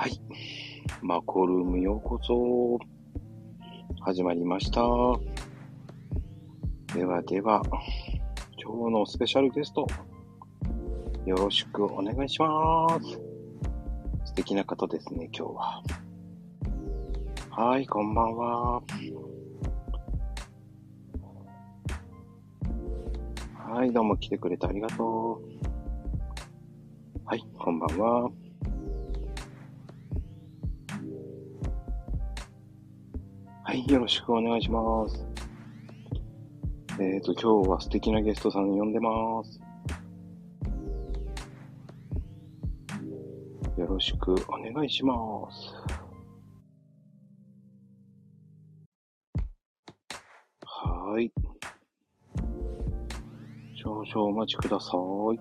[0.00, 0.18] はい。
[1.02, 2.78] マコルームようこそ。
[4.00, 4.80] 始まりました。
[6.94, 7.60] ではでは、
[8.56, 9.86] 今日のスペシャルゲスト、
[11.26, 13.20] よろしくお願いします。
[14.24, 15.82] 素敵な方ですね、今日は。
[17.50, 18.82] はい、こんばんは。
[23.54, 27.26] はい、どうも来てくれてありがとう。
[27.26, 28.30] はい、こんばんは。
[33.70, 35.24] はい、よろしくお願いします。
[36.98, 39.60] えっ、ー、と、今日は素敵なゲストさん呼んでます。
[43.78, 45.14] よろしくお願いしま
[45.52, 45.72] す。
[50.64, 51.30] はい。
[53.76, 55.38] 少々お待ちください。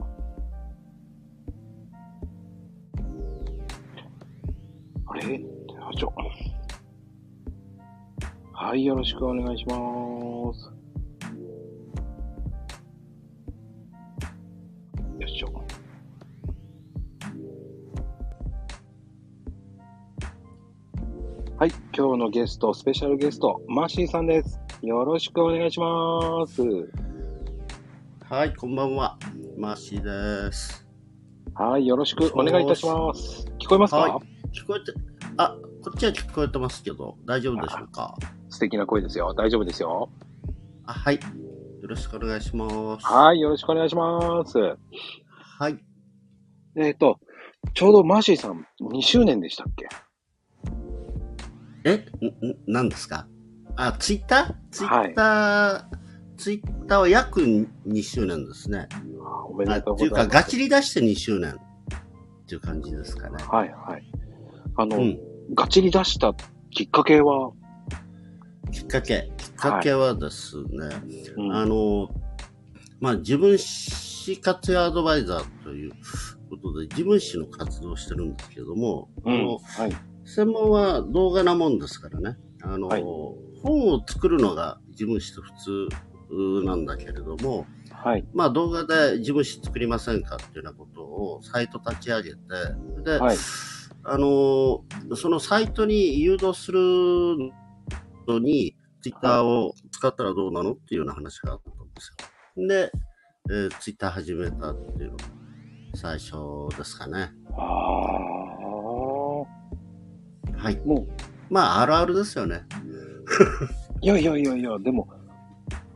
[5.07, 5.43] あれ？
[5.81, 6.13] あちょ。
[8.61, 10.69] はい、よろしくお願いします。
[15.17, 15.63] よいしょ。
[21.57, 24.59] はい、今日のゲスト、スペシャルゲスト、マーシーさんです。
[24.81, 26.61] よろしくお願いします。
[28.29, 29.17] はい、こんばんは。
[29.57, 30.85] マーシーです。
[31.53, 33.47] はい、よろしくお願いいたします。
[33.57, 34.11] 聞こえますか、はい
[34.51, 34.91] 聞こえて、
[35.37, 38.13] あ、こっちは聞こえてますけど、大丈夫でしょうか？
[38.59, 39.33] 素敵な声ですよ。
[39.33, 40.09] 大丈夫ですよ。
[40.85, 41.15] あ、はい。
[41.15, 43.05] よろしくお願いします。
[43.05, 44.57] はい、よろしくお願いします。
[44.57, 45.79] はい。
[46.75, 47.21] えっ、と、
[47.73, 49.87] ちょうどマーシーさん2周年でしたっけ？
[51.85, 53.27] え、ん、ん、何ですか？
[53.77, 54.71] あ、ツイッター？
[54.71, 58.89] ツイッター、ツイッターは約2周年ですね。
[59.23, 60.35] あおめあでとうっていうか、ございます。
[60.35, 61.55] ガチリ出して2周年っ
[62.45, 63.41] ていう感じですかね。
[63.41, 64.03] はいはい。
[64.75, 65.17] あの、うん。
[65.55, 66.33] ガチに出した
[66.71, 67.53] きっかけは、
[68.71, 69.31] きっかけ。
[69.37, 70.65] きっかけはですね、
[71.37, 72.09] うんあの、
[72.99, 75.91] まあ、自分史活用アドバイザーという
[76.49, 79.95] ことで、自分史の活動をしてるんですけども、うんあのはい。
[80.25, 83.03] 専門は動画なもんですからね、あの、はい
[83.61, 85.51] 本を作るのが自分史と普
[86.31, 88.25] 通なんだけれども、はい。
[88.33, 92.37] まあ動画で自分史作りませんかっていうようなことをサイト立ち上げて、
[93.03, 93.37] で、はい。
[94.03, 96.79] あの、そのサイトに誘導する
[98.29, 102.13] のに、ツイッターを使ったらどうなのっていうような話があったんです
[102.57, 102.67] よ。
[102.67, 102.91] で、
[103.49, 105.23] えー、ツイッター始めたっていうのが
[105.95, 106.33] 最初
[106.77, 107.31] ですかね。
[107.57, 107.89] ああ。
[110.57, 110.77] はい。
[110.85, 111.07] も
[111.49, 112.65] まあ、あるあるですよね。
[114.01, 115.07] う、 いやいやいやいや、でも、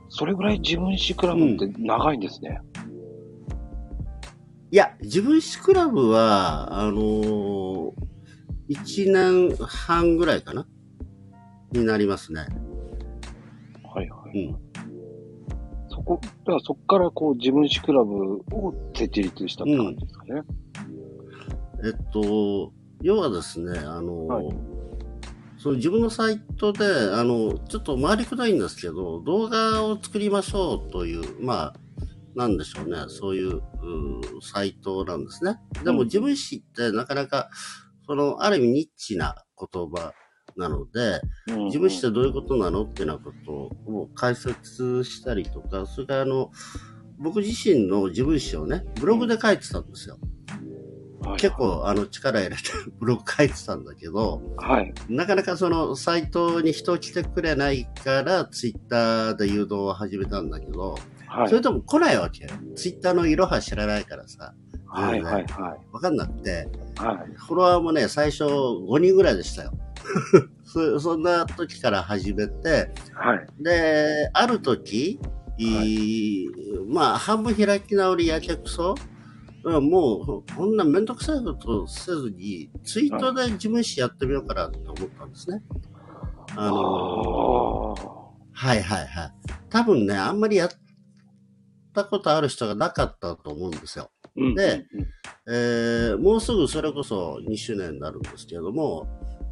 [0.10, 2.62] それぐらい自分史クラブって長いんですね。
[4.72, 7.94] いや、自分史クラブは、あのー、
[8.70, 10.66] 1年半ぐらいかな
[11.74, 12.46] になりますね。
[13.84, 14.48] はいはい。
[14.48, 14.56] うん。
[15.90, 20.42] そこ、だからそこからこう自分史クラブを設立したって感じですかね。
[21.86, 24.46] えっと、要はですね、あの、はい
[25.64, 31.74] その自分のサイトで、あの、ちょっと回りくどいんですけど、動画を作りましょうという、まあ、
[32.36, 33.62] なんでしょうね、そういう
[34.42, 35.56] サイトなんですね。
[35.86, 37.50] でうんも自分史ってなかなか、
[38.06, 40.12] その、ある意味ニッチな言葉
[40.58, 43.52] なので、うん自分史ってどういうことなのってなこと
[43.92, 46.52] を解説したりとか、それからあの、
[47.18, 50.18] 僕自身の自分史をね、ブログで書いてたんですよ。
[51.26, 52.64] はい結構あの力入れて
[53.00, 54.94] ブログ書いてたんだけど、はい。
[55.08, 60.98] なかなかそのサイトに人来てくれないからツイッターで誘導を始めたんだけど、
[61.28, 61.48] はい。
[61.50, 62.50] それとも来ないわけよ。
[62.76, 64.54] ツイッターのいろは知らないからさ、
[64.94, 65.80] はいはいはい。
[65.92, 67.34] わかんなくて、はい。
[67.36, 69.74] フォロワーもね、最初5人ぐらいでしたよ。
[70.66, 73.48] そそんな時から始めて、はい。
[73.60, 75.20] で、ある時、
[75.58, 76.48] い
[76.88, 78.96] まあ、半分開き直りやけくそ
[79.64, 85.62] うんもう、こんなめんどくさいことせずに、ツイートで自分史やってみようかなと思ったんですね。
[86.56, 89.34] あのあはいはいはい。
[89.70, 90.70] 多分ね、あんまりやっ
[91.94, 94.10] たことある人がなかったと思うんですよ。
[94.38, 95.08] ーうんでうん
[95.46, 99.08] えーもうすぐそれこそ2周年になるんですけれども、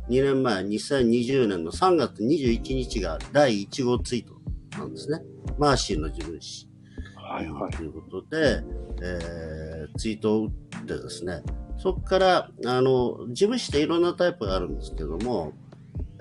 [0.09, 4.25] 2年前、2020年の3月21日が第1号ツイー
[4.73, 5.19] トなんですね。
[5.57, 6.67] マーシーの自分史。
[7.15, 7.71] はいはい。
[7.71, 8.63] ということで、
[9.01, 10.51] えーツイートを打っ
[10.85, 11.41] てですね、
[11.77, 15.53] そこから、あの、自分史っていろんなタイプがあるんですけども、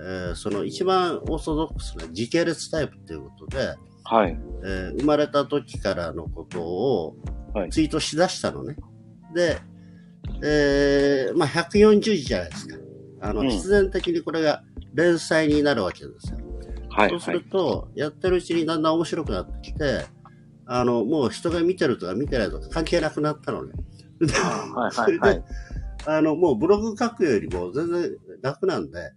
[0.00, 3.74] えーその一番オーソドックスな時系列タイプということで、
[4.04, 4.38] はい。
[4.64, 7.16] えー生まれた時からのことを
[7.54, 8.76] はいツイートしだしたのね。
[9.34, 9.58] で、
[10.42, 12.76] えー、まあ140字じゃないですか。
[13.22, 14.62] あの、うん必然的にこれが
[14.94, 16.38] 連載になるわけですよ。
[16.88, 17.48] はい、そうするはい。
[17.50, 20.04] と、やってるうちにだんだん面白くなってきて、
[20.66, 23.74] あの、もう人が見てるとか見てないとか関係なくなったのね。
[24.74, 25.42] はい、それはい、はでい。
[26.06, 28.10] あの、もうブログ書くよりも全然
[28.42, 29.12] 楽なんで、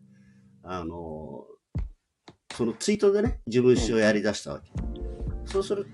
[0.63, 1.45] あの、
[2.55, 4.71] そのツイートでね、自分史をやり出したわけ。
[5.45, 5.87] そうする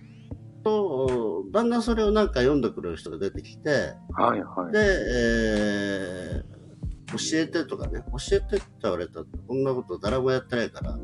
[0.64, 4.72] と、だんだんそれをなんか読んでくれる人が出てきて、はい、はい。
[4.72, 6.60] で、えー
[7.12, 10.98] 教えてとかね、教えてって言われたって、こんなこと誰もやってないから、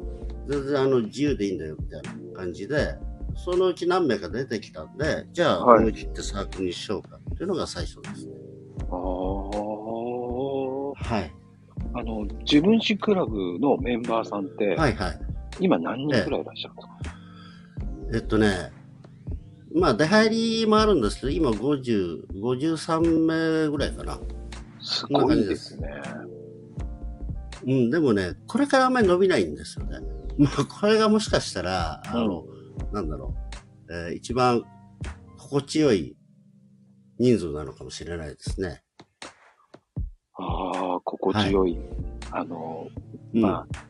[0.47, 2.95] 全然あの自由でいいんだよみたいな感じで、
[3.35, 8.33] そのうち何名か出てきたんで、じゃあはい思い切ってサークルにしようかっていうのが最初ですね。
[8.89, 11.33] あーはい。
[11.93, 15.19] あの、自分史クラブのメンバーさんって、はいはい。
[15.59, 16.97] 今何人くらいいらっしゃるんですか、
[18.13, 18.71] えっとね、
[19.73, 23.25] まあ出入りもあるんですけど、今50、53
[23.65, 24.19] 名ぐらいかな。
[24.81, 25.89] すごいですね。
[27.65, 29.99] うん、でもね、これからあんまり伸びないんですよね。
[30.37, 32.45] まあ、これがもしかしたら、あの、
[32.91, 33.33] なんだろ
[33.89, 34.63] う、えー一番
[35.37, 36.15] 心地よい
[37.19, 38.83] 人数なのかもしれないですね。
[40.33, 41.77] ああ、心地よい。
[42.31, 42.89] あの、
[43.33, 43.85] うんまあ、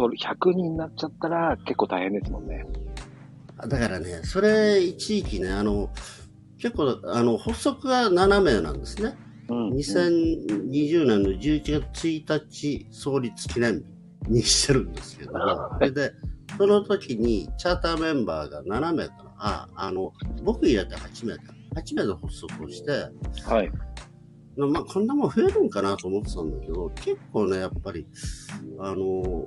[0.00, 2.64] それ100人になっちゃったら結構大変ですもんね。
[3.68, 5.90] だからね、それ一時期ね、あの、
[6.58, 9.14] 結構、あの、発足が7名なんですね。
[9.50, 9.68] うん。
[9.74, 13.84] 2020年の11月1日創立記念
[14.26, 16.12] 日にしてるんですけどそれで、
[16.56, 19.30] その時にチャーターメンバーが7名かな。
[19.36, 21.52] あ、あの、僕入れて8名か。
[21.76, 22.90] 8名で発足をして、
[23.44, 23.70] はい。
[24.56, 28.06] まあ、こんなもん増えるんかなと思ってたんだけど、結構ね、やっぱり、
[28.78, 29.46] あの、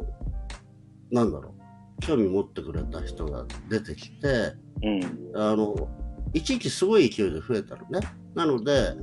[1.11, 1.53] なんだろ
[2.00, 4.53] う、興味持ってくれた人が出てきて、
[4.83, 5.31] うん。
[5.35, 5.88] あの、
[6.33, 8.00] 一時期すごい勢いで増えたのね。
[8.35, 8.94] なので、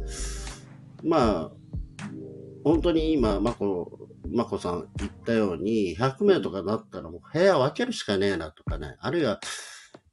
[1.03, 1.51] まあ、
[2.65, 9.41] 本当に今、まこ、まこさん言ったように、100名とかだったらもう部屋分けるしかねえなとかね、あるいは、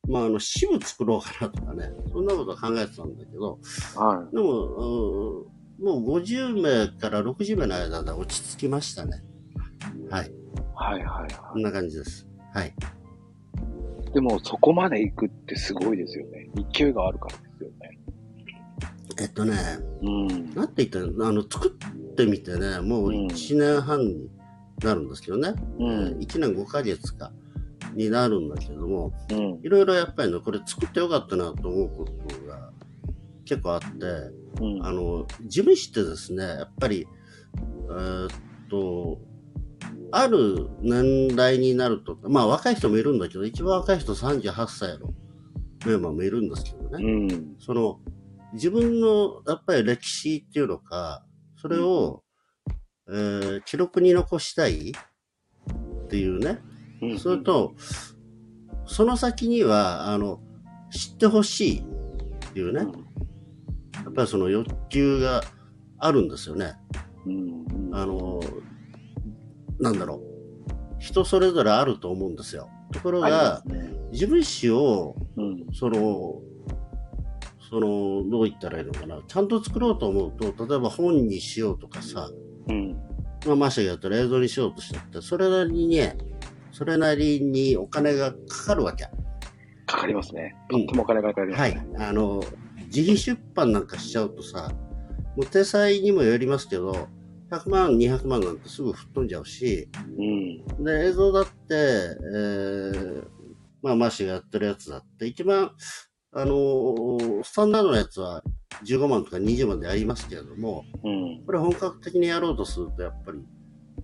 [0.07, 3.59] まあ、あの、支部作ろうかなとかね、そんなこと考えてたんだけど、
[3.95, 4.35] はい。
[4.35, 9.21] でも、うんもう50名から60名の間で落ち着きましたね。
[10.09, 10.31] はい。
[10.75, 12.27] はいはいはこんな感じです。
[12.53, 12.73] はい。
[14.09, 14.13] い。
[14.13, 16.49] でもそこまで行くってすごいですよね。
[16.73, 17.99] 勢いがあるからですよね。
[19.19, 19.57] えっとね、
[20.01, 20.53] うん。
[20.53, 24.29] なんて言ったら、あの、作ってみてね、もううん1年半に
[24.83, 25.53] なるんですけどね。
[25.79, 26.17] うん。
[26.19, 27.31] 1年5ヶ月か、
[27.93, 29.59] になるんだけども、うん。
[29.63, 32.71] いろいろやっぱりね、これ作ってよかったなと思うことが
[33.45, 33.87] 結構あって、
[34.61, 34.85] うん。
[34.85, 37.07] あの、事務士ってですね、やっぱり、
[37.89, 38.29] えーっ
[38.69, 39.19] と、
[40.11, 45.13] ある年代になると、まあ若い人もいるんだけど、一番若い人38歳の
[45.85, 47.03] メンバーもいるんですけどね。
[47.03, 47.55] うん。
[47.59, 47.99] その、
[48.53, 51.23] 自分のやっぱり歴史っていうのか、
[51.57, 52.23] それを、
[53.09, 56.59] えー記録に残したいっていうね。
[57.01, 57.19] うん。
[57.19, 57.73] それと、
[58.85, 60.39] その先には、あの、
[60.91, 61.83] 知ってほしいっ
[62.53, 62.91] ていうね。
[64.03, 65.41] やっぱりその欲求が
[65.99, 66.73] あるんですよね。
[67.25, 67.89] うん。
[67.93, 68.39] あの、
[69.79, 70.37] なんだろう。
[70.99, 72.69] 人それぞれあると思うんですよ。
[72.91, 73.91] ところがす、ね。
[74.11, 75.65] 自分史を、うん。
[75.73, 76.41] その、
[77.69, 79.21] その、どう言ったらいいのかな。
[79.27, 82.29] ちゃんと作ろうと思うと、例えば本にしようとかさ、
[82.67, 82.97] うん。
[83.45, 86.17] まあ、マシャがやったら映像にしようとしたって、それなりにね、
[86.71, 89.05] それなりにお金がかかるわけ。
[89.85, 90.55] かかりますね。
[90.71, 91.87] うんとってもお金がかかりますはね。
[91.93, 91.97] い。
[91.97, 92.43] あの、
[92.87, 94.71] 自費出版なんかしちゃうとさ、
[95.35, 97.07] もう手裁にもよりますけど、
[97.49, 100.83] 100万、200万なんてすぐ吹っ飛んじゃうし、うん。
[100.83, 103.27] で、映像だって、えー、
[103.81, 105.71] まあ、マシがやってるやつだって、一番、
[106.33, 108.43] あのスタンダードなやつは
[108.85, 111.43] 15万とか20万でありますけれども、うん。
[111.45, 113.39] これ本格的にやろうとすると、やっぱり、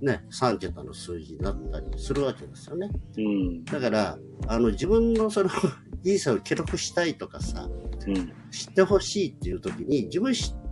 [0.02, 2.90] ね、3桁の数字になったりするわけですよね。
[3.18, 3.66] うん。
[3.66, 5.50] だから、あの、自分のその
[6.02, 7.70] 人生を記録したいとかさ、
[8.08, 8.34] うん。
[8.52, 10.63] 知ってほしいっていう時に、自分知って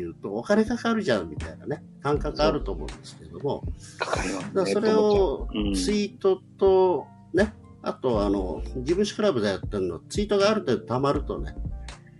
[0.00, 3.64] いうとお金かかるじゃんみたいなね、感覚あると思うんですけども、
[3.98, 4.52] かかりますね。
[4.54, 11.54] だからそれをうんツイートとね、あとあの、自分史クラブでやってるの、ツイートがある程度溜まるとね、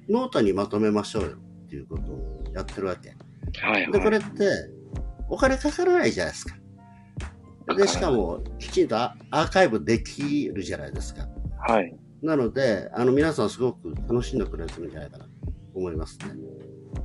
[0.09, 3.09] ノートにまとめましょうよっていうことをやってるわけ。
[3.09, 3.93] はいはい。
[3.93, 4.71] で、これって、
[5.29, 6.57] お金かからないじゃないですか。
[7.77, 11.27] で、しかも、きちんとアアーカイブできるじゃないですか。
[11.67, 11.97] はい。
[12.23, 15.31] なので、あの、皆さんすごく楽しんでくれてるんじゃないかなと
[15.75, 16.27] 思いますね。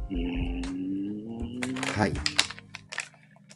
[0.10, 1.62] うーん。
[1.98, 2.13] はい。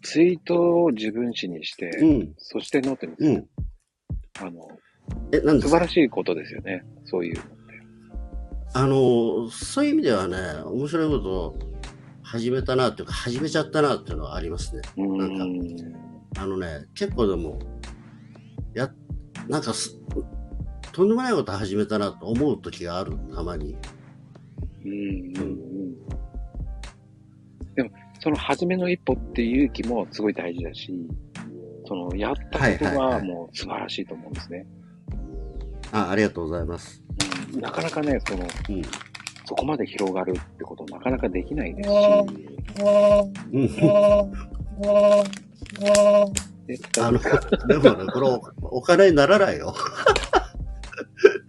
[0.02, 2.34] ツイートを自分史にして、うん。
[2.38, 3.14] そしてノートに。
[3.20, 3.50] うん。
[4.40, 4.68] あの、
[5.32, 5.70] え、なんですか？
[5.70, 6.84] 素晴らしいことですよね。
[7.06, 7.52] そういうのって。
[8.74, 11.60] あの、そういう意味ではね、面白いことを
[12.24, 14.82] 始めたなっていうか、始めちゃったなっていうのはありますね。
[14.98, 15.18] うん。
[15.18, 17.58] なんかあのね、結構でも、
[18.74, 18.94] や、
[19.48, 19.98] なんかす、
[20.92, 23.78] とんでもないこと始めたなと思う時がある、たまに。
[24.84, 25.96] うんうんうん。
[27.76, 27.90] でも、
[28.20, 31.08] その初めの一歩っていう勇気もすごい大事だし、
[31.88, 34.66] その、やったことはもう素晴らしいと思うんですね。
[35.92, 37.00] あ、ありがとうございます。
[37.00, 37.06] うん
[37.60, 38.82] なかなかね、その、うん。
[39.48, 41.94] そこまで広がるってことなかなかできないですし、
[43.54, 43.68] うん。
[46.66, 48.42] であの、でもね、これお、
[48.78, 49.74] お金にならないよ。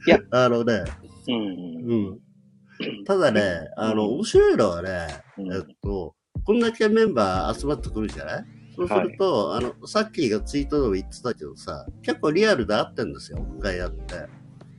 [0.06, 0.84] いや、あのね、
[1.28, 3.04] うんうんうん。
[3.04, 3.40] ただね、
[3.76, 6.14] あの、面白いのはね、うんえっと、
[6.46, 8.44] こんだけメンバー集まってくるじゃない？
[8.76, 14.14] そうすると、あの、さっきがツイートでも言ってたけどさ、結構リアルで会ってんですよ、オフ会やって。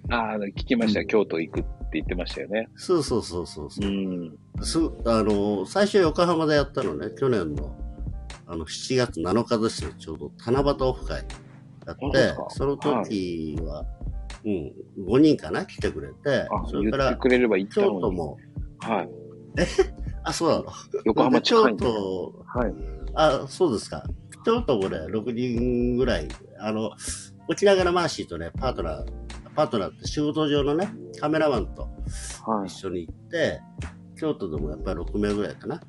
[0.09, 2.69] ああ、聞きました、うん京都行くって言ってましたよね。
[2.75, 3.91] そうそうそうそうそうう。
[3.91, 4.37] ん。
[4.61, 7.75] すあの、最初横浜でやったのね、去年の、
[8.45, 11.25] あの、7月7日ですよ、ちょうど、七夕オフ会
[11.85, 13.83] やってその時は、
[14.45, 14.73] うん、
[15.07, 17.99] 5人かな、来てくれてあ、、それから京。
[17.99, 18.37] 都も、
[18.79, 19.09] はい。
[20.27, 20.65] あ、そうなの。
[21.05, 21.85] 横浜近京いんで。
[21.85, 22.73] 都、はい。
[23.15, 24.03] あ、そうですか。
[24.45, 26.27] 京都もね、6人ぐらい、
[26.59, 26.91] あの、
[27.49, 29.05] 起きながらマーシーとね、パートナー、
[29.55, 31.83] パートナーって仕事上のね、カメラマンと
[32.45, 32.87] はい一。
[32.87, 33.61] 緒に行って、
[34.19, 35.81] 京都でもやっぱり6名ぐらいかな、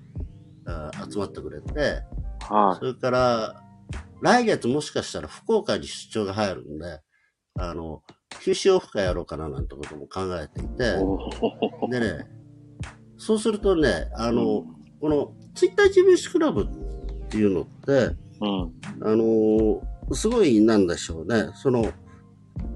[0.67, 2.03] あ集まってくれて、
[2.49, 3.63] はそれから、
[4.21, 7.01] 来月もしかしたら福岡に出張が入るんで、
[7.59, 8.03] あの、
[8.41, 10.69] 九州オフ会やろうかななんてことも考えていい。
[10.69, 10.97] て、
[11.91, 12.38] でね、
[13.19, 14.65] そうするとね、あの、
[15.01, 18.73] このツイッター自分史クラブっていうのって、うん。
[19.03, 19.81] あのー
[20.13, 21.51] すごいなんでしょうね。
[21.55, 21.93] その、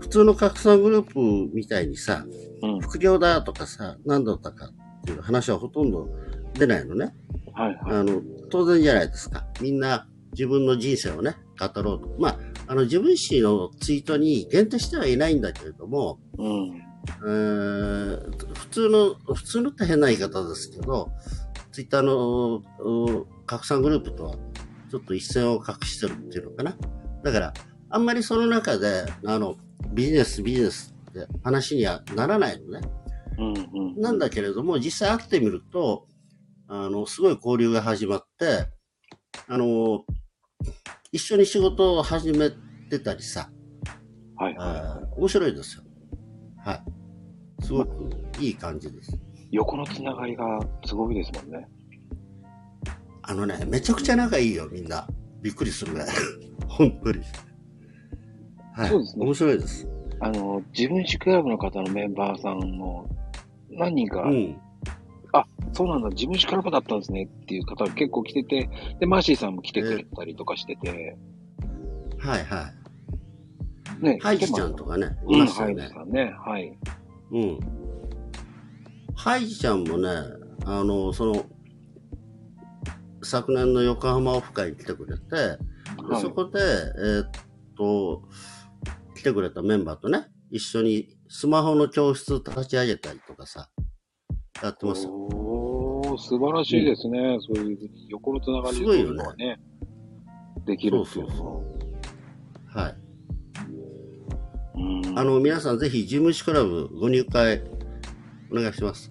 [0.00, 1.18] 普通の拡散グループ
[1.54, 2.26] みたいにさ、
[2.62, 2.80] うん。
[2.80, 6.08] 副業だとかさ、何だったかっていう話はほとんど
[6.52, 7.14] 出ないのね。
[7.54, 7.96] はいはい。
[8.00, 8.20] あの、
[8.50, 9.46] 当然じゃないですか。
[9.62, 12.16] みんな自分の人生をね、語ろうと。
[12.18, 16.82] まあ、あの、自分史のツイートに限定してはいないんだけれども、うん。
[17.08, 21.12] えー普通の、普通のって変な言い方ですけど、
[21.72, 24.36] ツイッターのう拡散グループとは
[24.90, 26.76] ちょっと一線を画してるっていうのかな。
[27.22, 27.54] だから、
[27.90, 29.56] あんまりその中で、あの、
[29.92, 32.88] ビジネス、ビジネスって話にはならないのね。
[33.38, 33.54] うん。
[33.54, 34.00] うん。
[34.00, 36.06] なんだけれども、実際会ってみると、
[36.68, 38.66] あの、すごい交流が始まって、
[39.48, 40.04] あの、
[41.10, 42.50] 一緒に仕事を始め
[42.88, 43.50] てたりさ、
[44.36, 45.18] はいはい。
[45.18, 45.84] 面白いですよ。
[46.64, 47.64] はい。
[47.64, 49.18] すごくいい感じです。
[49.50, 51.68] 横のつながりがすごいですもんね。
[53.22, 55.06] あのね、めちゃくちゃ仲いいよ、みんな。
[55.42, 56.08] びっくりするぐらい。
[56.68, 57.20] 本当に。
[58.72, 58.88] はい。
[58.88, 59.88] そうですね面白いです。
[60.20, 63.08] あの、自分史クラブの方のメンバーさんも
[63.70, 64.56] 何人か、うん。
[65.72, 68.68] そうなんだ、自分史クラブだったんですねっていう方が結構来てて、
[69.00, 71.16] で、マーシーさんも来てくれたりとかしてて、
[72.18, 72.70] はいは
[74.02, 75.94] ねい。、ハイジちゃんとかね、いうん、ましたよねハイジ。
[75.94, 76.78] さんね、はい。
[77.32, 77.60] うん。
[79.14, 80.08] ハイジちゃんもね、
[80.64, 81.44] あの、その、
[83.22, 87.30] 昨年の横浜オフ会に来てくれて、ではいそこで、えーっ
[87.76, 88.22] と、
[89.16, 93.70] 来てくれたメンバーとね、一緒にスマホの教室立ち上げたりとかさ、
[94.62, 95.12] やってますよ。
[95.12, 97.38] おー、素晴らしいですね。
[97.40, 97.78] そういう
[98.08, 99.60] 横のつながりすごいよねのはね、
[100.66, 101.36] できるっていうのは。
[101.36, 101.64] そ
[102.74, 103.01] うはい。
[104.74, 107.62] うんあの、皆さんぜひ、事務士クラブご入会、
[108.50, 109.10] お願いします。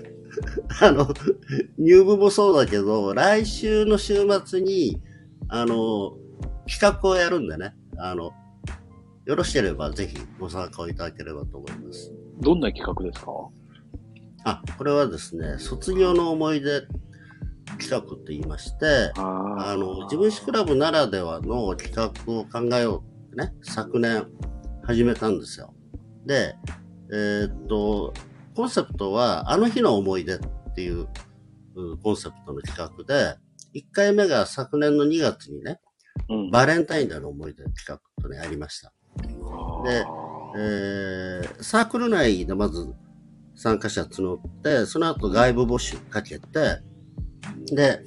[0.82, 1.08] あの、
[1.78, 5.00] 入部もそうだけど、来週の週末に、
[5.48, 6.16] あの、
[6.68, 8.32] 企画をやるんでね、あの、
[9.26, 12.12] よろしければぜひご参加をいただければと思います。
[12.40, 13.32] どんな企画ですか？
[14.44, 16.82] あ、これはですね、卒業の思い出
[17.78, 24.26] 企画って言いまして、ああの、自分史クラブならではの企画を考えようってね、昨年
[24.86, 25.74] 始めたんですよ。
[26.26, 26.54] で、
[27.12, 28.14] えーっと、
[28.54, 30.38] コンセプトは、あの日の思い出っ
[30.74, 31.08] ていう
[31.76, 33.36] うんコンセプトの企画で、
[33.74, 35.80] 1回目が昨年の2月にね、
[36.28, 36.50] うん。
[36.50, 38.92] バレンタインデーの思い出企画とね、ありました。
[39.84, 42.92] であえーサークル内でまず
[43.54, 46.78] 参加者募って、その後外部募集かけて、
[47.72, 48.00] で、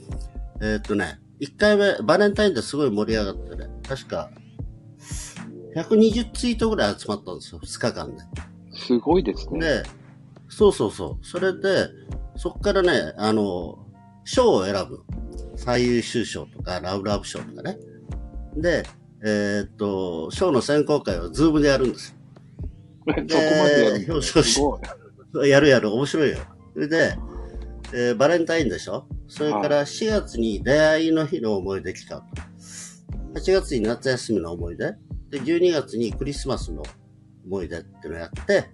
[0.61, 4.29] えーっとね、1回目、バレンタインですごい盛り上がってね、確か、
[5.75, 8.21] 120ツイートぐらい集まったんですよ、2日間で。
[8.23, 9.59] ーすごいですね。
[9.59, 9.83] で、
[10.49, 11.25] そうそうそう。
[11.25, 11.87] それで、
[12.35, 13.77] そっからね、あの、
[14.23, 15.01] 賞を選ぶ。
[15.55, 17.77] 最優秀賞とか、ラブラブ賞とかね。
[18.55, 18.83] で、
[19.25, 22.17] えーっと、賞の選考会をズームでやるんですよ。
[23.07, 24.79] そこまでやる表彰式すご
[25.45, 25.49] い。
[25.49, 26.37] やるやる、面白いよ。
[26.73, 27.15] それで、
[27.93, 29.05] えーバレンタインでしょ？
[29.29, 32.21] それから4月に出会いの日の思い出企画。
[33.33, 34.93] 8月に夏休みの思い出。
[35.29, 36.83] で、12月にクリスマスの
[37.45, 38.69] 思い出っていうのをやって、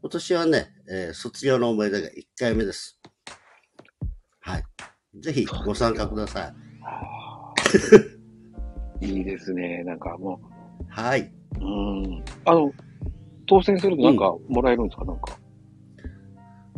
[0.00, 3.00] 今年はね、えー卒業の思い出が1回目です。
[4.40, 4.64] はい。
[5.20, 6.54] ぜひご参加くださ
[9.00, 9.06] い。
[9.06, 9.82] いいですね。
[9.84, 10.40] なんかも
[10.88, 11.32] はい。
[11.60, 12.24] う、うん。
[12.44, 12.72] あの、
[13.46, 15.38] 当選するとなんかもらえるんですか、なんか。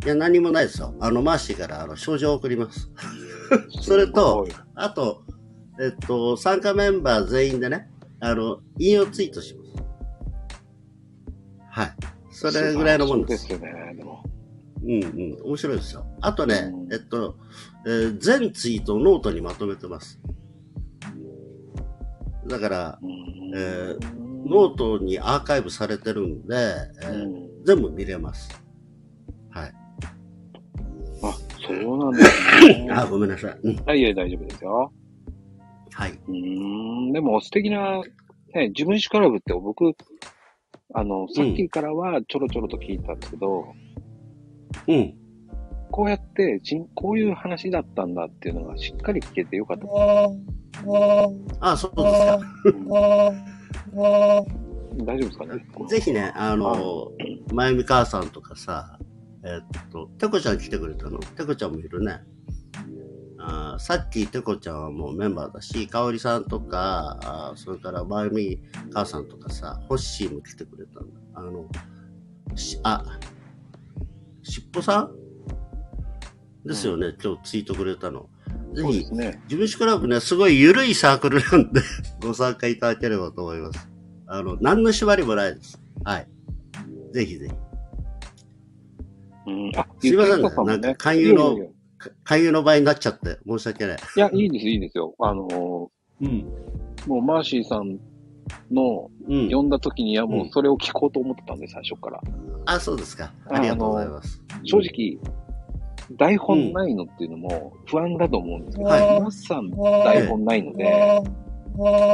[0.03, 0.93] いや、何もないですよ。
[0.99, 2.91] あの、マーシーから、あの、症状を送ります。
[3.81, 5.23] それと、あと、
[5.79, 7.89] えっと、参加メンバー全員でね、
[8.25, 9.83] あの、引用ツイートします。
[11.69, 11.93] はい。
[12.31, 13.47] それぐらいのもんです。
[13.47, 14.23] そうですよね、でも。
[14.81, 15.07] うんう
[15.43, 15.47] ん。
[15.49, 16.05] 面白いですよ。
[16.21, 17.35] あとねう、んえっと、
[17.85, 20.21] えー全ツイートをノートにまとめてます。
[22.47, 23.09] だから、うん
[23.55, 23.95] え
[24.45, 26.55] ノートにアーカイブされてるんで、
[27.01, 28.49] えーうん全部見れます。
[29.51, 29.73] はい。
[31.23, 31.33] あ、
[31.65, 32.87] そうなんですね。
[32.91, 33.59] あ、ごめんなさい。
[33.63, 33.75] うん。
[33.85, 34.91] はい、いや、大丈夫ですよ。
[35.95, 36.11] はい。
[36.11, 38.01] うーん、でも素敵な、
[38.53, 39.95] ね、自分史クラブって僕、
[40.93, 43.65] あの、さっきからはちょろちょろと聞いたんですけど、
[44.87, 45.15] うん。
[45.91, 49.85] こうやってちん、こういう話だったんだっていうのがしっかり聞けてよかった。
[51.59, 52.39] あ、そうですか。
[54.95, 55.65] 大丈夫ですかね？
[55.87, 57.11] ぜひね、あの、
[57.53, 58.99] まゆみ母さんとかさ、
[59.43, 61.19] えっと、てこちゃん来てくれたの？
[61.19, 62.21] てこちゃんもいるね。
[63.45, 68.59] あーさっきてこちゃんはもうメンバーだし、かおりさんとか、あーそれからまゆみ
[68.93, 71.19] 母さんとかさ、ホッシーも来てくれたんだ。
[71.35, 71.67] あの、
[72.55, 73.03] し、あ、
[74.43, 75.09] しっぽさ
[76.63, 76.67] ん？
[76.67, 78.29] ですよね、今日ツイートくれたの。
[78.73, 79.41] ぜひね。
[79.45, 81.81] 自分史クラブね、すごい緩いサークルなんで、
[82.23, 83.89] ご参加いただければと思います。
[84.27, 85.81] あの、何の縛りもないです。
[86.05, 86.27] はい。
[87.11, 87.53] ぜひぜひ。
[89.45, 91.57] うん、あ、すいませんねなんか勧誘の
[92.23, 93.97] 勧誘の場になっちゃって、申し訳ない。
[94.15, 95.13] やいや、いいです、いいですよ。
[95.19, 96.45] あのー、うん。
[97.07, 97.99] もうマーシーさん
[98.71, 99.51] のうん。
[99.51, 102.21] 呼んだ時にはもうそれを聞こうと思ってたんで、最初から。
[102.65, 103.31] あ、そうですか。
[103.49, 104.41] ありがとうございます。
[104.63, 105.17] 正直、
[106.17, 111.23] 台本ないのっていうのも不安だと思うんですけど、はいマスさん台本ないので、え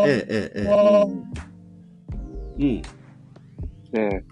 [0.05, 0.65] え、ええ、え
[2.59, 2.65] うんえ。
[2.65, 2.81] うん。
[3.91, 4.23] で、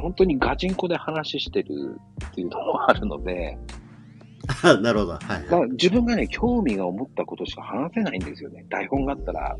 [0.00, 3.83] 本当にガチンコで話してるっていうのもあるので、あ
[4.82, 5.12] なるほど。
[5.12, 8.66] はいだから自分がね、興味が思ったことしか話せないんですよね。
[8.68, 9.56] 台本があったら、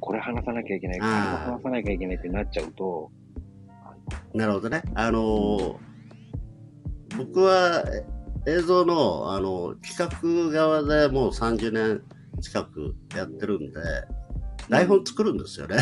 [0.00, 3.10] これ話さなきゃいけない、これも話さなきゃいけないってなっちゃうと、
[4.34, 4.82] なるほどね。
[4.94, 5.76] あのー
[7.16, 8.04] 僕はえ
[8.46, 12.02] 映像の、あの、企画側でもう30年
[12.42, 13.80] 近くやってるんで、
[14.68, 15.76] 台本作るんですよね。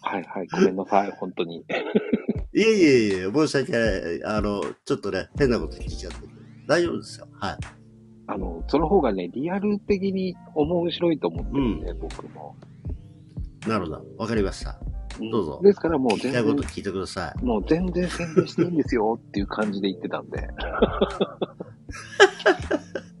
[0.00, 1.64] はいはい、ごめんなさい、本当に。
[2.54, 4.24] いえいえいえ、申し訳ない。
[4.24, 6.37] あの、ちょっとね、変なこと聞いちゃって。
[6.68, 7.26] 大丈夫ですよ。
[7.32, 7.56] はい。
[8.28, 12.54] あの、その方がね、リアル的に面白いと思ってるんで、僕も。
[13.66, 14.04] なるほど。
[14.18, 14.78] わかりました。
[14.82, 14.98] うん
[15.32, 17.44] どうぞですからもう聞き全然、たいこと聞いてください。
[17.44, 20.48] もう全然宣伝していいんですよっていう感じで言ってたんで。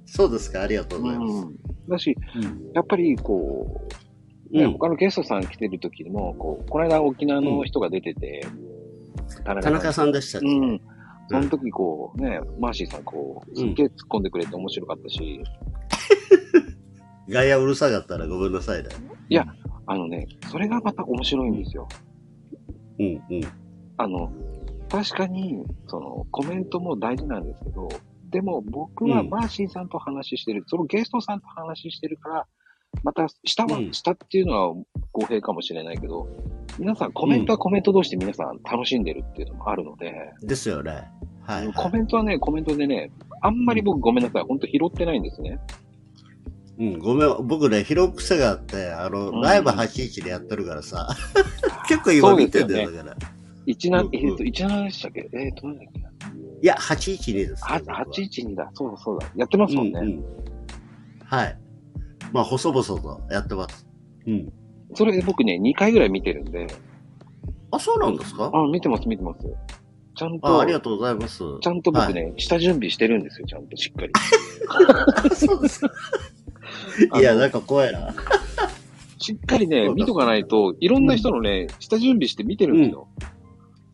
[0.06, 0.62] そうですか。
[0.62, 1.32] ありがとうございます。
[1.32, 1.56] うん。
[1.88, 2.72] だし、うん。
[2.72, 3.88] やっぱりこ
[4.52, 8.46] う、ねうん他のゲストさん来てる時にも、こう、この間沖縄の人が出てて、
[9.44, 10.80] 田田中さんでしたっけ、うん。
[11.28, 15.42] その時こう、ね、マーシーさんこう、すっげえ突っ込んでくれて面白かったし、
[17.28, 18.88] 外野うるさかったらごめんなさいね。
[19.28, 19.46] いや
[19.86, 21.88] あのね、それがまた面白いんですよ。
[22.98, 23.40] うんうん。
[23.96, 24.32] あの、
[24.88, 27.88] 確かに、その、コメントも大事なんですけど、
[28.30, 32.46] でも僕はうんマーシーさんと話してる、そのゲストさんと話してるから、
[33.02, 34.74] また下は、うん下っていうのは
[35.12, 36.28] 公平かもしれないけど、
[36.78, 41.10] 皆さんコメントはコメント同士で皆さん楽しんでるっていうのもあるので、ですよね。
[41.42, 41.74] はい、はい。
[41.74, 43.10] コメントはね、コメントでね、
[43.40, 45.58] あんまり僕ごめんなさい、本当拾ってないんですね。
[46.78, 47.46] うん、ごめん。
[47.46, 51.08] 僕ね、拾う癖があって、あの、うんライブ81でやってるからさ、
[51.88, 53.16] 結構今見てんだよ、だから。
[53.66, 55.28] 一な、うんえっ、と、一七でしたっけ？
[55.32, 56.00] えっ、と、なんだっけ？
[56.00, 57.64] いや、812です。
[57.64, 58.70] は、812だ。
[58.74, 59.26] そうだそうだ。
[59.36, 60.00] やってますもんね。
[60.00, 60.24] うんうん
[61.24, 61.58] はい。
[62.32, 63.86] まあ、細々とやってます。
[64.26, 64.52] うん。
[64.94, 66.66] それ僕ね、2回ぐらい見てるんで、
[67.70, 68.50] あ、そうなんですか？
[68.52, 69.40] あ、見てます、見てます。
[70.16, 71.42] ちゃんあと、ありがとうございます。
[71.60, 74.12] ちゃんと僕はね、下準備してるんですよ、ちゃんとしっかり。
[75.36, 75.82] そうです
[77.18, 78.14] いや、なんか怖いな。
[79.18, 83.08] しっかりね、見とかないと、いろんな人のね、下準備して見てるんですよ。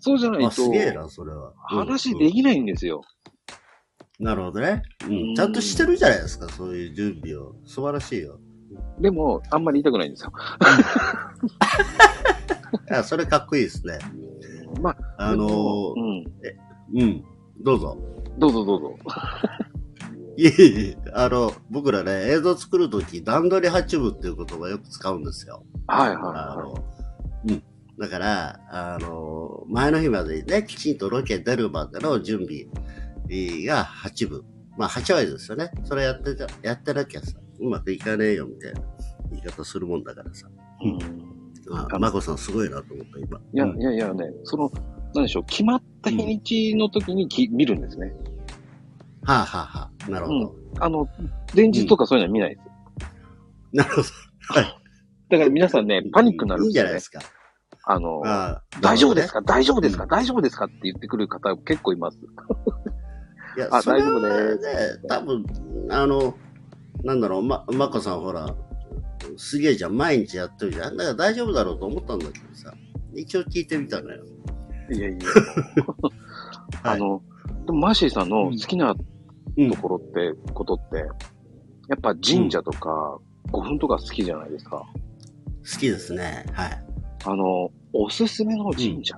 [0.00, 1.48] そうじゃないあ、とす、げえな、それは。
[1.48, 3.02] うん話できないんですよ。
[4.20, 4.82] なるほどね。
[5.06, 5.34] ううんん。
[5.34, 7.54] ちゃんとしてるじゃないですか、そういう準備を。
[7.64, 8.38] 素晴らしいよ。
[9.00, 10.32] でも、あんまり言いたくないんですよ。
[12.90, 13.98] いや、それかっこいいですね。
[14.80, 14.96] まあ、
[15.30, 15.94] あのー
[16.94, 17.00] うん。
[17.00, 17.24] うん。
[17.62, 17.96] どうぞ。
[18.38, 18.96] どうぞどうぞ。
[20.36, 25.64] いえいえ、あの、僕らね、映像作るとき、段取り八部っていう言葉よく使うんですよ。
[25.86, 26.20] はいはいあ
[26.56, 26.84] はの、
[27.48, 27.62] うん。
[27.98, 32.64] だから、あの、前の日までにね、きちんとロケ出るまでの準備
[33.64, 34.44] が8部。
[34.76, 35.70] まあ、8割ですよね。
[35.84, 38.80] それやってた、やってなきゃさ、うまくいかねえよ、みたいな
[39.30, 40.48] 言い方するもんだからさ。
[40.82, 40.88] い。
[40.88, 40.98] うん。
[41.76, 43.38] あ、まこさんすごいなと思った、今。
[43.38, 44.70] いや、うんいやいやね、その、
[45.14, 48.12] なんでしょう、決まった日にちの時にき、見るんですね。
[49.22, 50.54] はあ、はあはあ、なるほど。
[50.80, 51.08] あの、
[51.54, 52.62] 前日とかそういうのは見ないです。
[53.72, 54.08] なるほど。
[55.30, 56.84] だから皆さんね、パニックになるいいんですよね。
[56.84, 57.20] んじゃないですか。
[57.86, 59.42] あの、ああ大丈夫ですか？
[59.42, 60.04] か大丈夫ですか？
[60.04, 60.66] うん大丈夫ですか？
[60.66, 62.18] って言ってくる方結構います。
[63.56, 65.44] いや、あ大丈夫ねです、多分、
[65.90, 66.34] あの、
[67.04, 68.54] なんだろう、ま、まこさんほら、
[69.36, 70.96] すげえじゃん、毎日やってるじゃん。
[70.96, 72.74] だから大丈夫だろうと思ったんだけどさ、
[73.14, 74.24] 一応聞いてみたのよ。
[74.90, 75.18] いやいや。
[76.82, 77.22] はいあの、
[77.66, 78.94] でもマーシーさんの好きな
[79.56, 83.18] うんところって、ことって、やっぱ神社とか
[83.50, 84.78] 古墳とか好きじゃないですか。
[84.78, 86.46] 好きですね。
[86.52, 86.86] はい。
[87.24, 89.16] あの、おすすめの神社。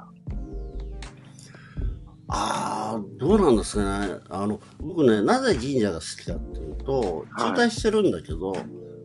[2.28, 4.14] ああ、どうなんですかね。
[4.28, 8.52] あの、僕ね、なぜ神社が好きかっていうと、はい中退してるんだけど、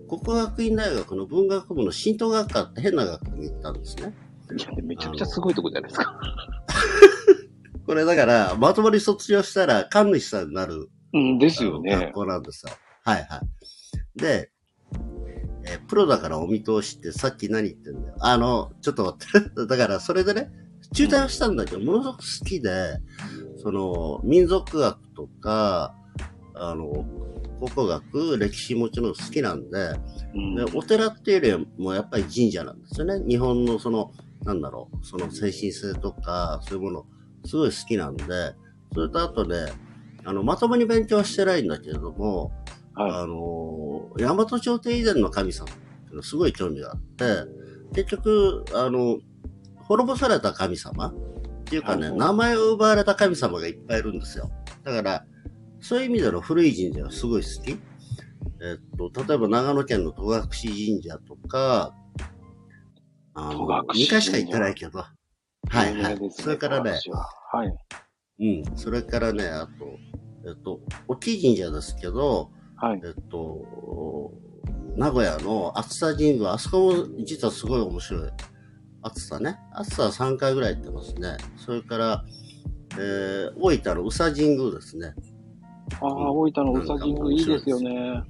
[0.09, 4.13] 国学院大学の文学部の神道学科って変な学科に行ったんですね。
[4.57, 6.19] いや、めちゃくちゃすごいとこじゃないですか。
[7.85, 12.13] これだから、まともに卒業したら神主さんになるうん、ですよね学。
[12.13, 12.71] 校なんですよ。
[13.03, 14.19] はいはい。
[14.19, 14.51] で、
[15.67, 18.15] えープロだからお見通しってさっき何言ってんだよ。
[18.19, 19.65] あの、ちょっと待って。
[19.67, 20.51] だからそれでね、
[20.93, 22.99] 中退はしたんだけど、ものすごく好きで、
[23.57, 25.95] その、民族学とか、
[26.53, 27.05] あの、
[27.59, 29.91] 考古学、歴史もちろん好きなんで、
[30.33, 33.23] うんでお寺っていうよりもやっぱり神社なんですよね。
[33.27, 34.11] 日本のその、
[34.43, 37.05] なんだろう、その精神性とか、そういうもの、
[37.45, 38.25] すごい好きなんで、
[38.93, 39.71] それとあとね、
[40.25, 42.51] あの、まともに勉強はしてないんだけれども、
[42.95, 47.45] はあの、大和朝廷以前の神様っていうのすごい興味があって、
[47.93, 49.19] 結局、あの、
[49.91, 51.07] 滅ぼされた神様？
[51.09, 51.13] っ
[51.65, 54.49] ていうかね、はい名前を奪われた神様がいっぱいいるんですよ。
[54.83, 55.25] だから、
[55.81, 57.77] そういう意味での古い神社がすごい好き。
[58.61, 61.93] えっと、例えば長野県の戸隠神社とか、
[63.33, 65.09] あの、戸隠2回しか行ってないけど、は
[65.87, 66.31] いはい。
[66.31, 67.73] それからね、私ははい。
[68.39, 69.97] うん、それからね、あと、
[70.47, 73.01] えっと、大きい神社ですけど、はい。
[73.03, 74.31] えっと、
[74.95, 78.31] 名古屋の暑さ神宮、あそこも実はすごい面白い。
[79.03, 79.57] 暑さね。
[79.73, 81.37] 暑さは3回ぐらい行ってますね。
[81.57, 82.25] それから、
[82.93, 85.13] えー、大分の宇佐神宮ですね。
[86.01, 88.23] ああ、大分の宇佐神宮いいですよね。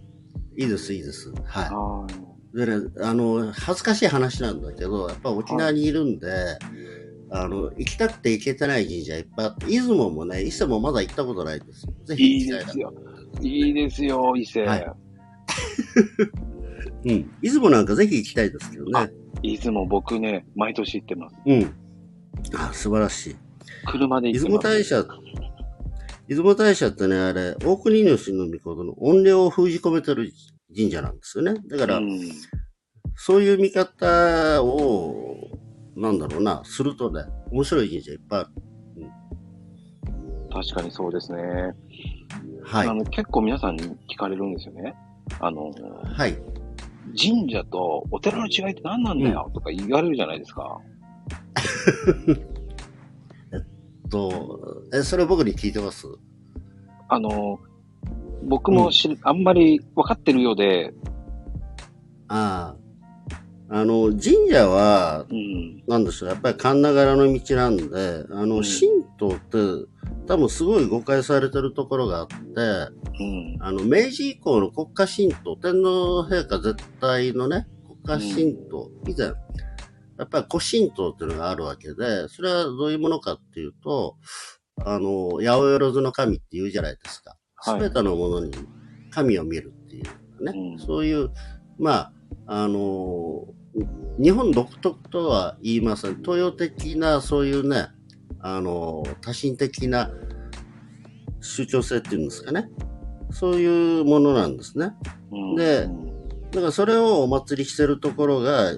[0.58, 1.32] いいです、いいです。
[1.32, 2.14] ははい。
[2.56, 2.58] い。
[2.58, 6.58] でね、あの、恥ずかしい話なんだけど、やっぱ沖縄にいるんで、
[7.32, 11.94] あの、行きたくて行けてない神社いっぱいあって、出雲もね、伊勢もまだ行ったことないんですよ。
[12.06, 12.94] ぜひいい行きたいなですよ。
[13.42, 14.64] いいですよ、伊勢。
[14.64, 14.86] はい
[17.04, 17.32] うん。
[17.42, 19.12] 出雲なんかぜひ行きたいですけどね。
[19.42, 21.36] 出雲僕ね、毎年行ってます。
[21.46, 21.76] うん。
[22.56, 23.36] あ、素晴らしい。
[23.86, 24.64] 車で行出ってます。
[24.64, 25.06] 雲大社、
[26.28, 30.32] 出雲大社ってね、あれ、大国主の御事の怨霊を封じ込めてる
[30.76, 31.56] 神社なんですよね。
[31.70, 32.20] だから、うん
[33.24, 35.36] そういう見方を、
[35.96, 38.50] なんだろうな、するとね、面白い神社いっぱいある。
[40.52, 41.42] 確かにそうですね。
[42.64, 42.94] はいあ。
[42.94, 44.96] の結構皆さんに聞かれるんですよね。
[45.40, 45.72] あの、
[46.04, 46.38] はい。
[47.16, 50.80] 神社とお寺の違いって何なんだよ、とか言われるじゃないですか。
[54.10, 56.08] と、え、それ僕に聞いてます？
[57.08, 57.60] あの、
[58.44, 60.94] 僕も知る、あんまり分かってるようで、
[62.28, 62.81] ああ。
[63.74, 68.64] あの、神社は、うん、なんでしょう、やっぱり神流らの道なんで、あの、うん。
[68.64, 69.88] 神道って、
[70.28, 77.66] 多分すごい誤解されてるところがあって、うん、あの、明治以降の国家神道、天皇陛下絶対のね、
[78.04, 84.18] 国家神道、以前、やっぱり古神道っていうのがあるわけで、それはどういうものかっていうと、
[84.84, 85.46] あの、八
[85.80, 87.38] 百万の神って言うじゃないですか。
[87.62, 87.80] すはい。
[87.80, 88.52] べてのものに
[89.12, 90.80] 神を見るっていうね、うん。
[90.80, 91.30] そういう、
[91.80, 92.14] まあ、
[92.48, 93.46] あの、
[94.22, 96.22] 日本独特とは言いません。
[96.22, 97.88] 東洋的な、そういうね、
[98.40, 100.12] あの、多神的な
[101.40, 102.70] 主張性っていうんですかね。
[103.32, 104.94] そういうものなんですね。
[105.32, 105.88] うんで
[106.52, 108.74] だからそれをお祭りしてるところが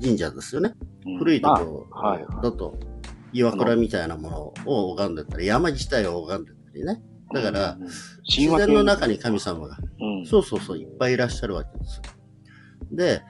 [0.00, 0.74] 神社ですよね。
[1.04, 2.78] うん古いところだと、
[3.32, 7.02] 岩倉みたいなものを拝んでたり、山自体を拝んでたりね。
[7.34, 7.88] だから、うん
[8.24, 12.02] 自然の中に神様が、うん、そうそうそう、いっぱいいらっしゃるわけですよ。
[12.92, 13.22] で、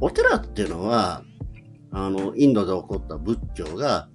[0.00, 1.24] お寺っていうのは、
[1.92, 4.08] あの、インドで起こった仏教が、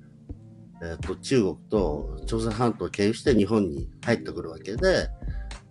[0.82, 5.08] えっ、と、中国と朝鮮半島を経由して日本に入ってくるわけで、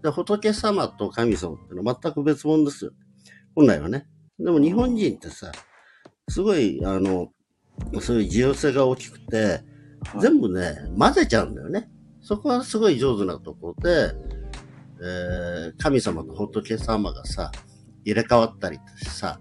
[0.03, 2.93] で、仏様と神様っていうのは全く別物ですよ。
[3.55, 4.07] 本来はね。
[4.39, 5.51] でも日本人ってさ、
[6.29, 7.29] すごい、あの、
[8.01, 9.63] そういう自由性が大きくて、
[10.21, 11.91] 全部ね、混ぜちゃうんだよね。
[12.21, 14.15] そこはすごい上手なところで、
[15.01, 17.53] えー神様と仏様がさ、
[18.05, 19.41] 入れ替わったりさ、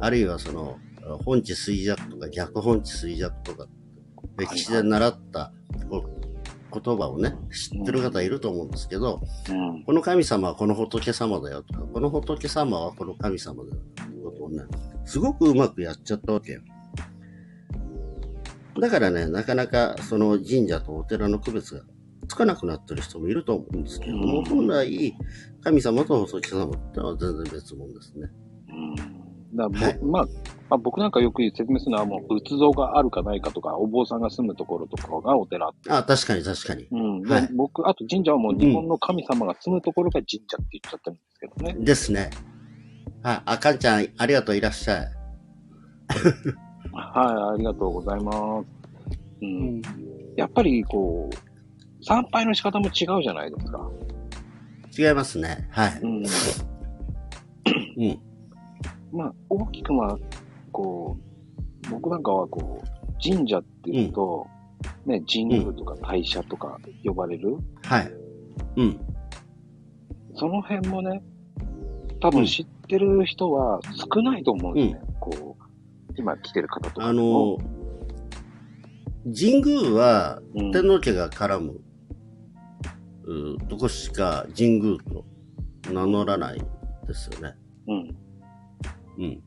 [0.00, 0.78] あるいはその、
[1.24, 3.66] 本地衰弱とか逆本地衰弱とか、
[4.36, 5.52] 歴史で習った
[5.88, 6.04] こ
[6.70, 9.84] 言葉をね、知ってる方いると思うんですけど、うん。
[9.84, 14.62] この神様はこの仏様だよとか、この仏様はこの神様だよっていうことをね、
[15.04, 16.60] すごくうまくやっちゃったわけよ。
[18.80, 21.82] だからね、なかなかその神社とお寺の区別が
[22.28, 25.14] つかなくなってる人もいると思うんですけども、うん本来、
[25.62, 28.28] 神様と仏様ってのは全然別物ですね。
[28.68, 29.19] うん
[29.54, 30.26] だからぼはいまあ、
[30.70, 35.90] まあ、僕なんかよく説明するのはもう仏像があるかないかとか、お坊さんが住むところとかがお寺って。
[35.90, 36.86] あ、確かに確かに。
[36.90, 37.22] うん。
[37.22, 41.84] ではい僕、あと神社はもう日本の神様が住むところが神社って言っちゃってるんですけどね。
[41.84, 42.30] ですね。
[43.22, 45.06] はい、あかんちゃん、ありがとう、いらっしゃい。
[46.92, 48.66] はい、ありがとうございます。
[49.42, 49.82] うん。
[50.36, 53.90] やっぱりこう、参拝の仕方も違うじゃないですか。
[54.98, 55.68] 違いますね。
[55.70, 56.00] はい。
[56.02, 56.16] うん。
[56.16, 56.24] うん。
[59.12, 60.18] まあ、大きくまあ、
[60.72, 61.16] こ
[61.86, 64.46] う、僕なんかはこう、神社っていうと、
[65.04, 68.12] ね、神宮とか大社とか呼ばれる、はい。
[68.76, 69.00] うん。
[70.34, 71.22] その辺もね、
[72.20, 73.80] 多分知ってる人は
[74.14, 75.00] 少ないと思うんですね。
[75.20, 77.12] こう、今来てる方とかあ。
[77.12, 77.58] の、
[79.24, 81.80] 神宮はうん天皇家が絡む、
[83.24, 85.24] うとこしか神宮と
[85.92, 86.62] 名乗らない
[87.06, 87.54] ですよね。
[87.86, 88.16] うん。
[89.20, 89.42] うん。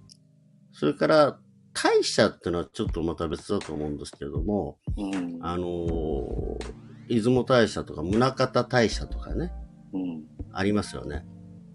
[0.72, 1.40] それから、
[1.74, 5.40] 大社ってのはちょっとまた別だと思うんですけれども、うん。
[5.42, 9.52] あのー出雲大社とか宗像大社とかね、
[9.94, 10.24] うん。
[10.54, 11.26] ありますよね。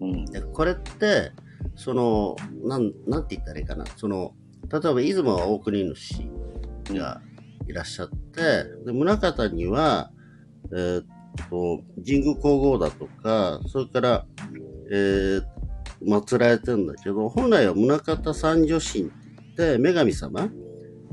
[0.00, 0.24] うん。
[0.26, 1.32] で、これって、
[1.76, 3.84] その、なん、なんて言ったらいいかな。
[3.96, 4.32] その、
[4.70, 6.22] 例えば出雲は大国主
[6.90, 7.20] が
[7.68, 10.10] いらっしゃって、で、宗像には、
[10.72, 11.04] えーっ
[11.50, 14.26] と、神宮皇后だとか、それから、
[14.90, 15.42] えー、
[16.02, 20.48] 祀られてるんだけど、本来は宗像三女神って女神様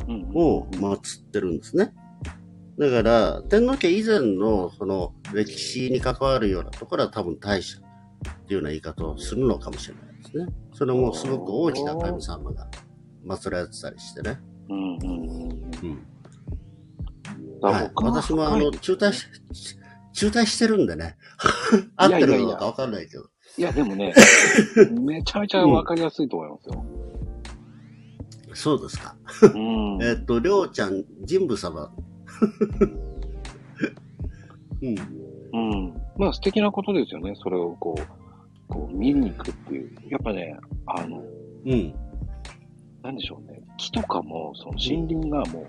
[0.08, 0.32] うん。
[0.36, 1.94] を祀ってるんですね。
[2.78, 7.88] だから、天皇家以前の、その、歴史に関わるようなところは多分大社って
[8.30, 10.48] いうような言い方をするのかもしれないですね。
[10.74, 12.68] それもすごく大きな神様が
[13.26, 14.40] 祀られてたりしてね。
[14.70, 14.98] うん。
[14.98, 16.08] うん。
[17.62, 17.92] はい。
[17.96, 19.26] 私もあの、中退し、
[20.14, 21.18] 中退してるんでね。
[21.96, 23.30] 合ってるのかわかんないけど。
[23.58, 24.14] いや、でもね、
[25.02, 26.86] めちゃめちゃわかりやすいと思いますよ。
[28.54, 29.16] そうですか。
[29.54, 30.04] うん。
[30.04, 31.92] えっと、りょうちゃん、神武様。
[34.82, 34.96] うん。
[35.54, 36.02] うん。
[36.18, 37.34] まあ素敵なことですよね。
[37.36, 38.02] それをこう、
[38.68, 39.92] こう見に行くっていう。
[40.10, 41.24] やっぱね、あの、
[41.66, 41.94] うん。
[43.04, 43.62] なんでしょうね。
[43.78, 45.68] 木とかも、その森林がもう、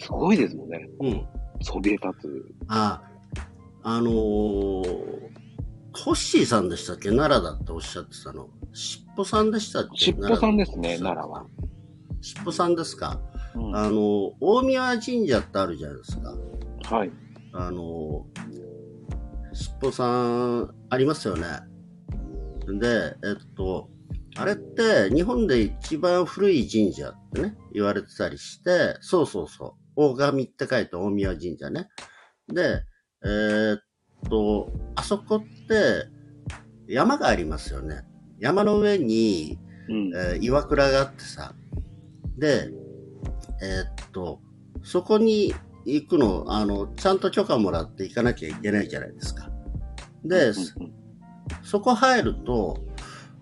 [0.00, 0.88] すごいですもんね。
[1.00, 1.26] うん。
[1.60, 2.54] そびえ立つ。
[2.68, 3.02] あ、
[3.82, 5.30] あのー、
[5.96, 7.10] ホッシーさんでしたっけ？
[7.10, 8.48] 奈良だっておっしゃってたの。
[8.72, 9.96] しっぽさんでしたっけ？
[9.96, 11.46] しっぽさんですね、奈良奈良は。
[12.20, 13.20] しっぽさんですか？
[13.54, 16.34] うんあの、大宮神社ってあるじゃないですか。
[16.96, 17.10] はい。
[17.52, 18.26] あの、
[19.52, 20.06] しっぽさ
[20.60, 21.46] ん、ありますよね。
[22.66, 23.88] で、えっと、
[24.36, 31.88] あれって日本で一番古い神社ってね、言われてたりして、そうそうそう、大神って書いて大宮神社ね。
[32.48, 32.82] で、
[33.24, 33.80] えーっ
[34.28, 36.08] と、あそこって
[36.86, 38.02] 山がありますよね。
[38.38, 39.58] 山の上に、
[39.88, 40.12] うん。
[40.14, 41.54] えー岩倉があってさ、
[42.38, 42.70] で、
[43.62, 44.40] えーっと、
[44.82, 49.50] そこに行くの、あの、ちゃんと許可もらって行かなきゃいけないじゃないですか。
[50.24, 50.54] で、うん
[51.62, 52.78] そこ入ると、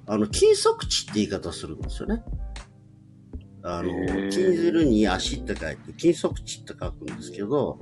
[0.06, 2.24] あの、金足地って言い方するんですよね。
[3.62, 7.78] あの、へー金汁に足って書いて、金足地って書くんですけど、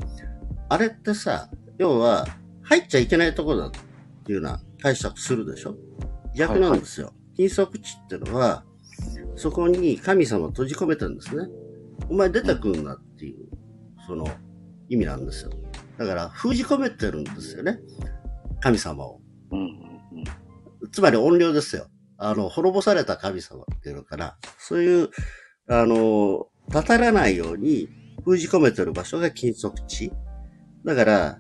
[0.69, 2.27] あれってさ、要は、
[2.71, 3.83] 入っちゃいけないとこだってい
[4.29, 5.77] うような解釈するでしょ？
[6.37, 7.13] 逆なんですよ。
[7.37, 8.65] 金足地ってのは、
[9.35, 11.49] そこに神様を閉じ込めてるんですね。
[12.09, 13.49] お前出てくんなっていう、
[14.07, 14.27] その
[14.89, 15.51] 意味なんですよ。
[15.99, 17.81] だから封じ込めてるんですよね。
[18.61, 19.21] 神様を。
[19.51, 19.59] うん。
[19.59, 19.67] うん。
[19.67, 19.71] うん
[20.93, 21.89] つまり怨霊ですよ。
[22.17, 24.39] あの、滅ぼされた神様っていうのかな。
[24.59, 25.11] そういう、
[25.69, 27.89] あの、たたらないように
[28.25, 30.11] 封じ込めてる場所が金属地。
[30.85, 31.39] だから、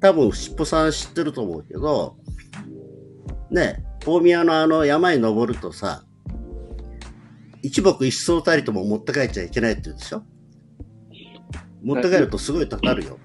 [0.00, 2.16] 多分、しっぽさん知ってると思うけど、
[3.50, 6.04] ね、大宮のあの山に登るとさ、
[7.62, 10.22] 一木一層たりとも持って帰っちゃいけないって言うでしょ？
[11.82, 13.18] 持って帰るとすごいたたるよ。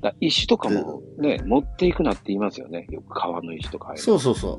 [0.00, 2.86] だ石とかもね、持っていくなって言いますよね。
[2.90, 3.92] よく川の石とか。
[3.96, 4.58] そうそうそう。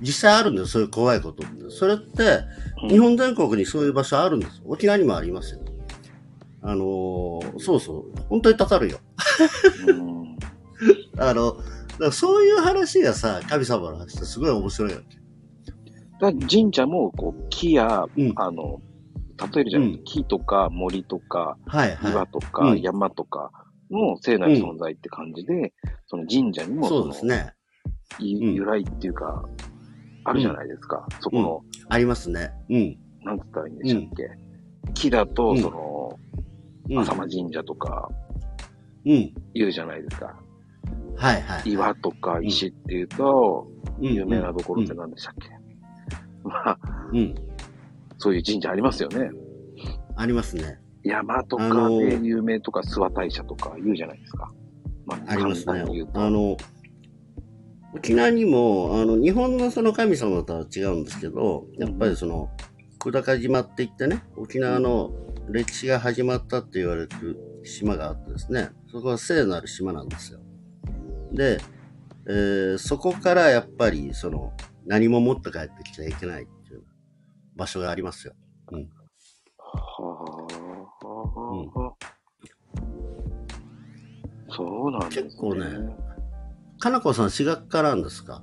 [0.00, 1.70] 実際あるんだよ、そういう怖いことって。
[1.70, 2.22] それって、
[2.82, 4.60] うん日本全国にそういう場所あるんです。
[4.66, 5.60] 沖縄にもありますよ。
[6.62, 8.20] あのーそうそう。
[8.28, 8.98] 本当に刺さるよ。
[9.88, 10.25] うん
[11.18, 11.56] あの、
[12.12, 14.98] そういう話がさ、神様の話ってすごい面白いよ。
[16.20, 18.80] だから神社も、こう、木や、うんあの、
[19.54, 22.12] 例えるじゃないうん木とか森とかはいはい。
[22.12, 23.50] 岩とかうん山とか
[23.90, 25.74] の聖なる存在って感じで、
[26.06, 27.52] その神社にもそうですね。
[28.18, 29.44] 由来っていうか、
[30.24, 31.06] あるじゃないですか。
[31.20, 32.50] そこの、ありますね。
[32.70, 32.98] うん。
[33.22, 34.30] なんつったらいいんでしたっけ。
[34.94, 36.18] 木だと、うんその、
[36.90, 36.98] うん。
[36.98, 38.08] 浅間神社とか
[39.04, 39.34] うん。
[39.54, 40.34] 言うじゃないですか。
[41.16, 41.70] はいはい。
[41.70, 45.48] 岩とか石っていうと、うん有名なところって何でしたっけ、
[46.44, 46.78] まあ、
[47.12, 47.34] うん。
[48.18, 49.30] そういう神社ありますよね。
[50.16, 50.78] ありますね。
[51.02, 54.52] 山とかで有名とか、諏訪大社とか言うじゃないですか。
[55.06, 55.84] まあ、ありますね。
[56.14, 56.56] あの、
[57.94, 62.50] 沖縄にも、あの、日本のその神様とは違うんですけど、やっぱりその、
[62.98, 65.12] 久高島って言ってね、沖縄の
[65.48, 67.08] 歴史が始まったって言われる
[67.64, 70.40] 島があってですね、そこは聖なる島なんですよ。
[71.32, 71.58] で、
[72.28, 74.52] えーそこからやっぱり、その、
[74.86, 76.82] 何も持って帰ってきちゃいけないっていう
[77.56, 78.34] 場所がありますよ。
[79.68, 80.36] は
[84.48, 85.24] あ、そうなんですね。
[85.24, 85.66] 結構ね
[86.78, 88.42] かなこさん、私学科なんですか？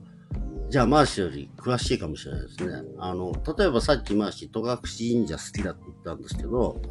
[0.70, 2.74] じゃあ、マーシーより詳しいかもしれないですね。
[2.98, 4.80] あの、例えばさっきマーシー、戸隠
[5.18, 6.82] 神社好きだって言ったんですけど、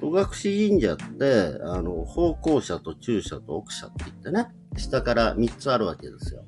[0.00, 0.26] 戸隠
[0.70, 6.44] 神社って、あの、方向社と中社と奥社って言ってね、下から3つあるわけですよ。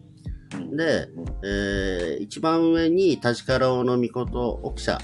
[0.54, 1.08] うんで、
[1.44, 4.98] えー、一番上に立川大の御事奥社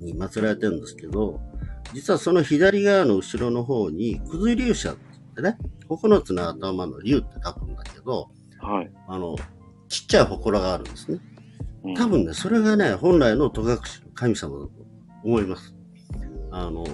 [0.00, 1.40] に祀られてるんですけど、
[1.94, 4.96] 実はその左側の後ろの方に、九頭龍社っ
[5.36, 8.90] てね、9つの頭の龍って書くんだけど、はい。
[9.08, 9.36] あの、
[9.88, 11.18] ちっちゃい祠があるんですね。
[11.84, 13.78] うん多分ね、それがね、本来の戸隠の
[14.14, 14.70] 神様だと
[15.24, 15.74] 思います。
[16.52, 16.84] あの、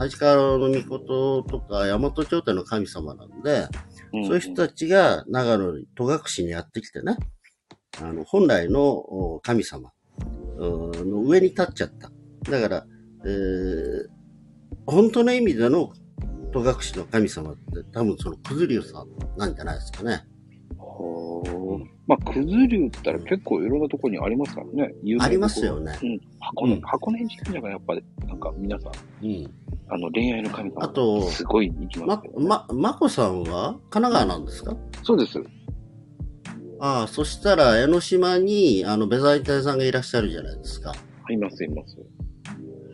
[0.00, 3.68] 立川の御事とか大和朝廷の神様なんで、
[4.12, 7.16] うんそういう人たちが長野に戸隠にやってきてね、
[8.00, 9.92] あの、本来のお神様
[10.58, 12.10] うんの上に立っちゃった。
[12.50, 12.86] だから、
[13.24, 14.18] えー
[14.86, 15.92] 本当の意味での
[16.52, 17.60] 戸隠の神様って
[17.92, 20.24] 多分その九頭龍さんなんじゃないですかね。
[20.78, 21.67] ほー
[22.08, 24.94] まあ、くず竜ったら結構いろんなところにありますからね。
[25.20, 25.96] ありますよね。
[26.02, 26.20] うん。
[26.40, 28.92] 箱根、うん箱根神社がやっぱり、なんか皆さん、
[29.24, 29.50] うん。
[29.88, 30.84] あの、恋愛の神様。
[30.84, 32.48] あとすごい行きまますよ、ね。
[32.48, 34.74] ま、まこさんは神奈川なんですか？
[35.02, 35.38] そうです。
[36.80, 40.94] ああ、そしたら江ノ島にあのベザイン店さんがいらっしゃるじゃないですか。
[41.28, 41.98] います、います。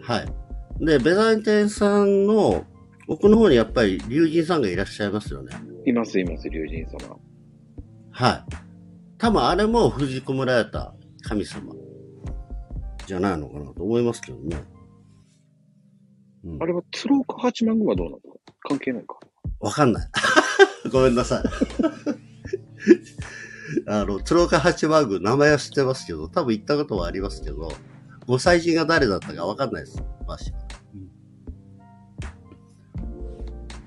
[0.03, 0.85] はい。
[0.85, 2.65] で、ベザイン店さんの
[3.07, 5.55] 奥の方にやっぱり龍神さんがいらっしゃいますよね。
[5.87, 7.17] います、います、龍神様。
[8.11, 8.45] はい。
[9.19, 11.73] 多分あれも封じ込められた神様
[13.07, 14.63] じゃないのかなと思いますけどね。
[16.45, 18.19] うんあれは鶴岡八幡宮はどうなの？
[18.69, 19.19] 関係ないか。
[19.61, 20.09] わかんない。
[20.93, 21.45] ごめんなさい。
[23.87, 27.71] あの、鶴岡八幡宮、名前は知ってますけど、多分行ったことはありますけど、
[28.27, 30.03] ご祭神が誰だったかわかんないです。
[30.27, 30.53] マジ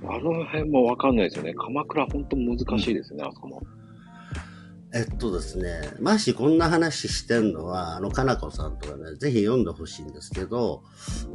[0.10, 1.54] あの辺もわかんないですよね。
[1.54, 3.62] 鎌倉本当難しいですね、あそこも。
[4.94, 10.84] えっとですね、マシこんな話してんのは、あの、かなこさんとかね、ぜひ読んでほしいんですけど、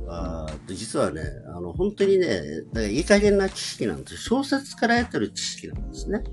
[0.09, 1.23] あー実はね、
[1.55, 4.19] あの、本当にね、だからいい加減な知識なんですよ。
[4.43, 6.25] 小説から得てる知識なんですね。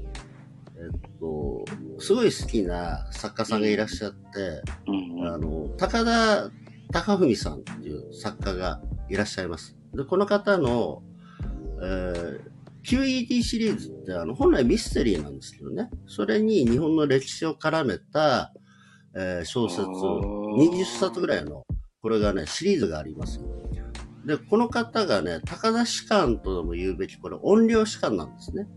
[0.78, 1.66] えっと、
[2.00, 6.50] すごい好きな作家さんがいらっしゃって、うんあの、高田
[6.94, 9.76] 貴文さんっていう作家がいらっしゃいます。
[9.94, 11.04] で、この方の、
[11.82, 18.54] えー QED シリーズってあの本来ミステリーなんですけどね、それに日本の歴史を絡めた、
[19.16, 21.64] えー小説、あー20冊ぐらいの、
[22.02, 23.46] これがね、シリーズがありますよ。
[24.26, 28.68] で、この方がね、高田士官とでも言うべき、これ音量士官なんですね。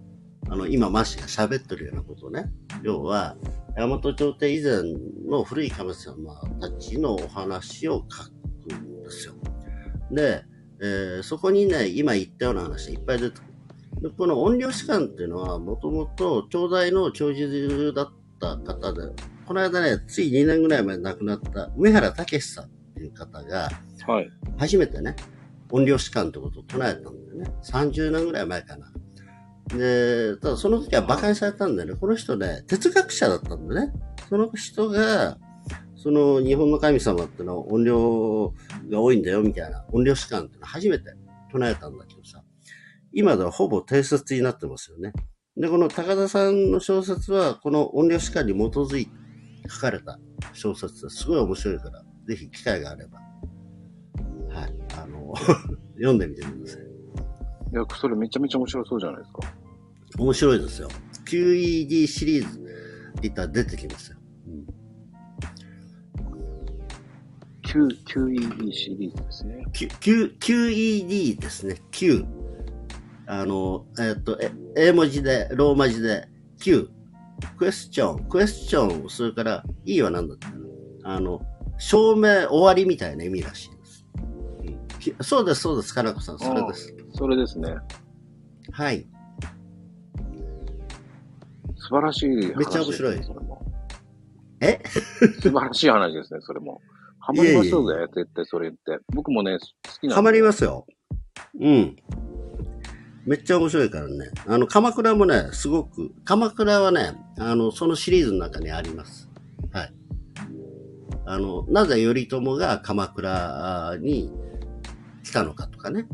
[0.48, 2.50] あの、今、マシが喋ってるようなことね。
[2.82, 3.36] 要は、
[3.76, 4.82] 大和朝廷以前
[5.28, 9.34] の古い神様たちのお話を書くんですよ。
[10.10, 10.44] で、
[10.80, 13.51] えーそこにね、今言ったような話がいっぱい出てくる。
[14.02, 19.02] でこの音量士官っていうのは、もともと東大の教授だった方で、
[19.46, 23.70] この間ね、つい2年ぐらい前に亡くなった梅原武さんっていう方が、
[24.06, 24.30] はい。
[24.58, 25.14] 初めてね、
[25.70, 27.52] 音量士官ってことを唱えたんだよね。
[27.62, 28.92] 30年ぐらい前かな。
[29.68, 31.94] で、ただその時は馬鹿にされたんだよね。
[31.94, 33.92] この人ね、哲学者だったんだね。
[34.28, 35.38] その人が、
[35.94, 38.52] その日本の神様ってのは音量
[38.90, 41.14] が多いんだよみたいな、音量士官ってのは初めて
[41.52, 42.41] 唱えたんだけどさ、
[43.12, 45.12] 今ではほぼ定説になってますよね。
[45.56, 49.12] で、この高田さんの小説は、この音量史観に基づいて
[49.68, 50.18] 書かれた
[50.52, 53.18] 小説ですごい面白いから、ぜひ機会があれば、
[54.48, 55.34] はい、あの、
[55.96, 56.82] 読んでみてください。
[56.82, 59.40] いや、それめちゃめちゃ面白そうじゃないですか。
[60.18, 60.88] 面白いですよ。
[61.26, 62.72] QED シリーズって
[63.22, 64.18] 言ったら出てきますよ。
[67.62, 69.64] Q、QED シリーズですね。
[69.72, 71.76] Q, Q, QED ですね。
[71.90, 72.26] Q。
[73.34, 76.28] あの、えっと、え英文字で、ローマ字で、
[76.60, 76.90] Q。
[77.56, 80.48] クエスチョン、クエスチョン、それから E は何だった
[81.04, 81.40] あの、
[81.78, 84.06] 証明終わりみたいな意味らしいです。
[84.66, 86.94] うんきそうです、そうです、かなこさん、それです。
[87.14, 87.74] それですね。
[88.70, 89.08] はい。
[91.76, 92.54] 素晴らしい話です、ね。
[92.58, 93.66] めっちゃ面白いそれも。
[94.60, 94.80] え？
[95.40, 96.82] 素晴らしい話ですね、それも。
[97.18, 98.98] ハマりますよね、絶対それって。
[99.14, 99.66] 僕もね、好
[100.00, 100.86] きなハマりますよ。
[101.58, 101.96] うん。
[103.24, 104.30] めっちゃ面白いからね。
[104.46, 109.28] あの、鎌倉もね、すごく、鎌倉はね、あの、そのシリーズの中にあります。
[109.72, 109.92] はい。
[111.24, 114.32] あの、なぜ頼朝が鎌倉に
[115.22, 116.06] 来たのかとかね。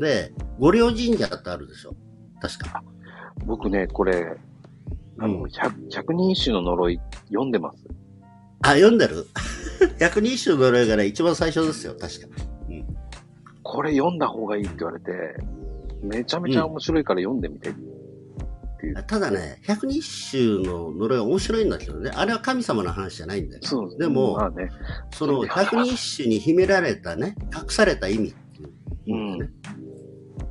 [0.00, 1.94] で、五稜神社ってあるでしょ？
[2.40, 2.82] 確か。
[3.46, 4.36] 僕ね、これ、
[5.18, 7.78] あの、うん百百人一首の呪い読んでます？
[8.62, 9.26] あ、読んでる？
[10.00, 12.26] 百人一首の呪いがね、一番最初ですよ、確か。
[13.62, 15.10] これ読んだ方がいいって言われて、
[16.02, 19.04] めちゃめちゃ面白いから読んでみてっていう。
[19.06, 23.62] ただね、百人一首の呪いは面白いんだけどね、あれは神様の話じゃないんだよ。
[23.62, 24.70] そうでもまあね、
[25.12, 29.52] その百人一首に秘められたね、隠された意味っていう意味でね、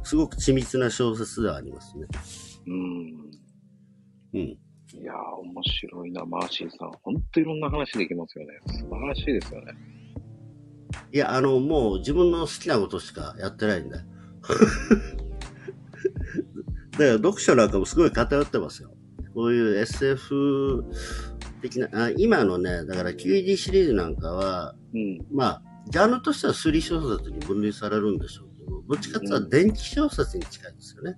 [0.03, 2.05] すごく緻密な小説ではありますね。
[2.67, 3.29] うん。
[4.33, 4.39] うん。
[4.39, 6.91] いやー、面白いな、マーシーさん。
[7.03, 8.53] ほんといろんな話できますよね。
[8.67, 9.73] 素晴らしいですよね。
[11.11, 14.05] いや、あの、もう自分の好きなことしかやってないんだよ。
[16.99, 18.91] だから読書なんかもすごい偏ってますよ。
[19.33, 20.83] こういう SF
[21.61, 25.25] 的な、あ今のね、だから QED シリーズなんかは、うん。
[25.31, 31.15] まあ、ジャンルとしては推理小説に分類されるんでしょうけど、どっちかっていうと電気小説に近いですよね。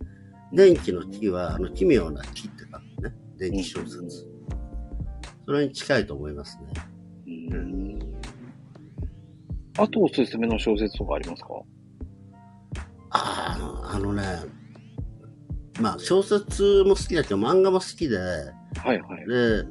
[0.53, 3.15] 電気の木は、あの、奇妙な木って書くね。
[3.37, 4.27] 電気小説。
[5.45, 6.73] それに近いと思いますね。
[7.51, 7.99] うん。
[9.77, 11.49] あとおすすめの小説とかありますか？
[13.09, 13.57] あ
[13.89, 14.23] あ、あのね、
[15.81, 19.27] まあ、小説も好きだけど、漫画も好きで、はいはい。
[19.27, 19.65] で、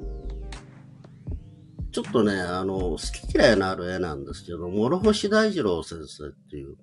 [1.92, 2.96] ちょっとね、あの、好
[3.28, 6.76] き嫌いのある絵なんですけど、諸星大二郎先生っていう、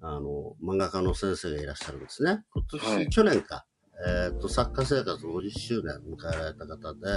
[0.00, 2.44] あの、漫画家の先生がいらっしゃるんですね。
[2.54, 3.66] 今年、はい去年か、
[4.06, 7.10] えっ、と、作家生活50周年迎えられた方で、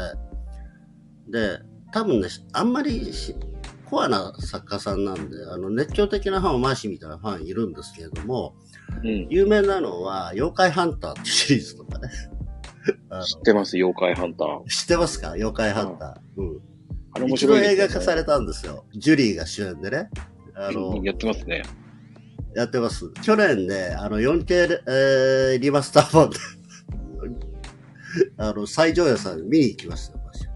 [1.29, 1.59] で、
[1.93, 3.35] 多分ね、あんまりし
[3.91, 8.55] コアな作家さんなんで、あの、熱狂的なファンはマーシーみたいなファンいるんですけれども、
[9.03, 9.27] うん。
[9.29, 12.09] 有名なのは、妖怪ハンターってシリーズとかね。
[13.27, 14.63] 知ってます、妖怪ハンター。
[14.71, 15.31] 知ってますか？
[15.31, 16.41] 妖怪ハンター。
[16.41, 16.61] うん。
[17.13, 17.73] あれ面白いね。
[17.73, 18.85] 映画化されたんですよ。
[18.95, 20.09] ジュリーが主演でね。
[20.55, 21.63] あの、やってますね。
[22.55, 23.11] やってます。
[23.21, 26.37] 去年ね、あの、4K、えー、リマスター版で、
[28.37, 30.47] あの、最上映さん見に行きましたよ、私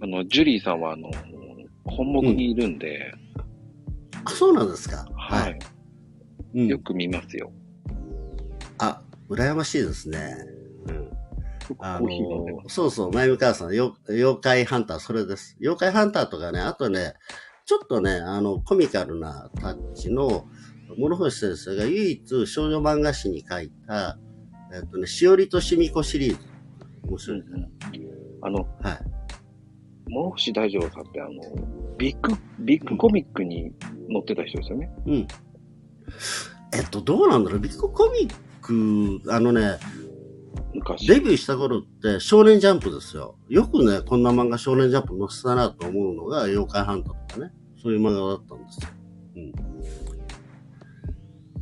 [0.00, 1.10] あの、ジュリーさんは、あの、
[1.88, 3.12] 本目にいるんで、
[4.24, 5.58] あ、そうなんですかはい。
[6.54, 7.52] うんよく見ますよ。
[8.78, 10.34] あ、羨ましいですね。
[10.86, 11.10] うん。
[11.80, 15.56] あ僕コーそうそう、まゆみ母さん、よ妖怪ハンター、それです。
[15.60, 17.14] 妖怪ハンターとかね、あとね、
[17.66, 20.46] ちょっとね、あの、コミカルなタッチの、
[20.96, 24.18] 諸星先生が唯一少女漫画誌に書いた、
[24.74, 26.38] えっとね、しおりとしみこシリーズ。
[27.06, 27.24] 面す。
[27.26, 27.68] 白いから。
[28.42, 29.17] あの、はい。
[30.08, 31.30] 諸星大二郎さんって、あの、
[31.96, 33.72] ビッグ、ビッグコミックに
[34.08, 34.90] 載ってた人ですよね。
[35.06, 35.28] うん。
[36.74, 37.60] えっと、どうなんだろう？
[37.60, 39.78] ビッグコミック、あのね、
[40.74, 41.06] 昔。
[41.06, 43.36] デビューした頃って少年ジャンプですよ。
[43.48, 47.52] よくね、こんな漫画少年ジャンプ載せたなと思うのが妖怪ハンターとかね。
[47.82, 48.88] そういう漫画だったんですよ。
[49.36, 49.52] うん。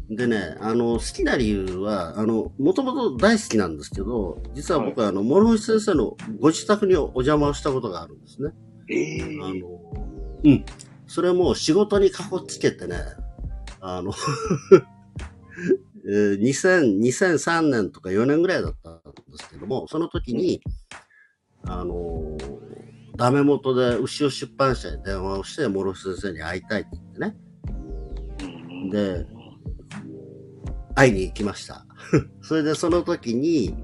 [0.08, 8.52] でね、あの、好きな理由は、あの、もともと大好きなんですけど、実は僕はあの、諸星先生のご自宅にお邪魔をしたことがあるんですね。
[8.88, 9.80] ええあの、
[10.44, 10.64] うん。
[11.08, 12.98] それも仕事にかこつけてね、
[13.80, 14.12] あの、
[16.08, 19.02] えー2000 2003年とか4年ぐらいだったんで
[19.38, 20.62] すけども、その時に、
[21.64, 22.38] あの、
[23.16, 27.36] ダメ元で牛尾出版社に電話をして、諸星先生に会いたいって言ってね、
[28.40, 29.26] うんで
[30.96, 31.86] 会いに行きました。
[32.42, 33.74] それでその時に、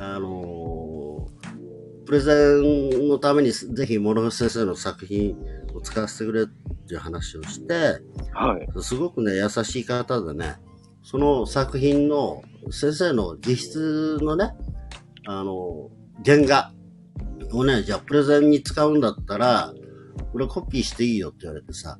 [0.00, 1.28] あの
[2.06, 5.36] プレゼンのためにぜひ諸星先生の作品
[5.74, 8.00] を使わせてくれっていう話をして、
[8.32, 8.82] はい。
[8.82, 10.56] すごくね、優しい方でね、
[11.02, 14.52] その作品の先生の実質のね、
[15.26, 15.90] あの、
[16.24, 16.72] 原画
[17.52, 19.74] をね、じゃあプレゼンに使うんだったら、
[20.32, 21.98] これコピーしていいよって言われてさ、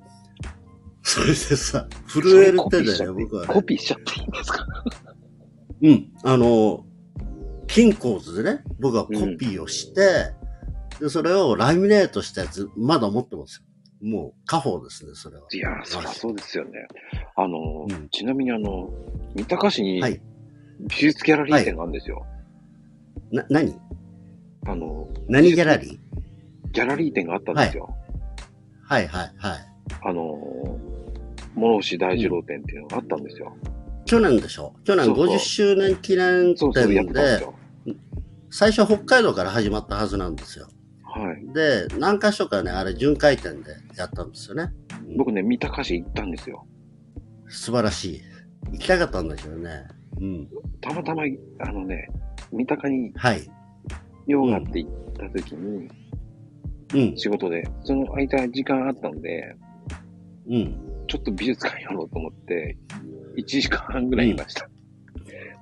[1.11, 4.67] それでさ、 震える手でね、僕はね、コピーしちゃっていいんですか？
[5.81, 6.85] うん、あの、
[7.67, 10.33] 金鉱図でね、僕はコピーをして、
[11.01, 13.63] で、それをラミネートしたやつ、まだ持ってます
[14.03, 14.11] よ。
[14.11, 15.47] もう、家宝ですね、それは。
[15.53, 16.71] いやー、そりゃそうですよね。
[17.37, 18.91] あの、うんちなみにあの、
[19.37, 20.21] 三鷹市にはい。
[20.81, 22.25] 美術ギャラリー展があるんですよ。
[23.33, 23.75] な、何？
[24.67, 25.99] あの、何ギャラリー？
[26.73, 27.89] ギャラリー展があったんですよ。
[28.85, 29.59] はいはいはい。
[30.03, 30.37] あの、
[31.59, 33.57] 諸星大二郎展っていうのがあったんですよ。
[34.07, 34.75] 去年でしょ？
[34.85, 37.47] 去年そうそう50周年記念展で。
[38.51, 40.69] 最初北海道から始まったはずなんですよ。
[41.03, 41.53] はい。
[41.53, 44.73] で、何箇所かね、あれ巡回展でやったんですよね。
[45.17, 46.67] 僕ね、三鷹市行ったんですよ。
[47.49, 48.23] 素晴らしい。
[48.73, 49.85] 行きたかったんだけどね。
[50.21, 50.49] うん。
[50.81, 51.25] たまたま、
[51.61, 52.09] あのね、
[52.51, 53.47] 三鷹にはい。
[54.27, 55.91] 用があって行った時に、
[56.95, 57.17] うん。
[57.19, 59.57] 仕事で、その間時間あったので、
[60.49, 60.88] うん。
[61.09, 62.77] ちょっと美術館やろうと思って、
[63.37, 64.69] 1時間半ぐらいいました。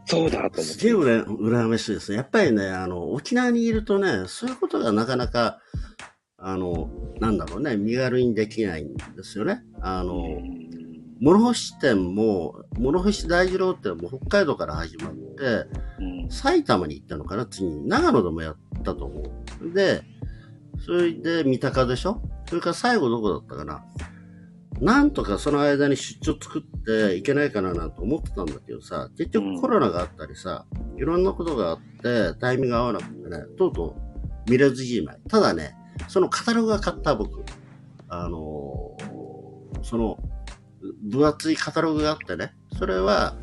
[0.04, 0.62] そうだと思って。
[0.62, 2.18] すげえ羨ましいですね。
[2.18, 5.58] やっぱりね、あの、沖縄にいるとね、そういうことがなかなか、
[6.38, 6.90] あの、
[7.20, 9.62] なんだろうね、身軽にできないんですよね。
[9.80, 10.66] あの、うん
[11.18, 15.66] 諸星店も、諸星大二郎店も北海道から始まって、
[15.98, 17.88] うん埼玉に行ったのかな次に。
[17.88, 19.22] 長野でもやったと思
[19.62, 19.72] う。
[19.72, 20.02] で、
[20.84, 22.20] それで三鷹でしょ？
[22.46, 23.82] それから最後どこだったかな？
[24.80, 30.66] なんとかその間に出張作っていけないかななんて思ってたんだけどさ、結局コロナがあったりさ、
[30.96, 33.96] いろんなことがあってタイミングが合わなくてね、とうと
[34.46, 35.18] う見れずじまい。
[35.28, 35.74] ただね、
[36.08, 37.44] そのカタログが買った僕。
[38.08, 39.16] あのー
[39.86, 40.18] その、
[41.02, 43.36] 分厚いカタログがあってね、それは、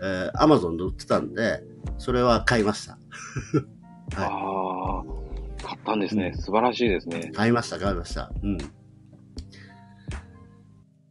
[0.00, 1.60] えー、アマゾンで売ってたんで、
[1.98, 2.98] それは買いました。
[4.16, 5.02] ああ、
[5.66, 6.34] 買ったんですね。
[6.36, 7.32] 素晴らしいですね。
[7.34, 8.30] 買いました、買いました。
[8.42, 8.58] うん。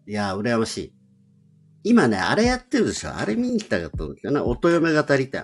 [0.08, 0.94] いやー、羨ましい。
[1.84, 3.14] 今ね、あれやってるでしょ。
[3.14, 5.44] あれ見に行きたかったんだけどね、音嫁語り店。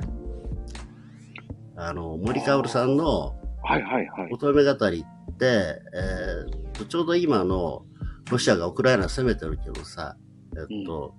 [1.75, 4.31] あの、森かおるさんのはいはいはい。
[4.31, 7.85] 音嫁語りって、えーちょうど今の
[8.31, 10.17] ロシアがウクライナ攻めてるけどさ、
[10.57, 11.13] えっと、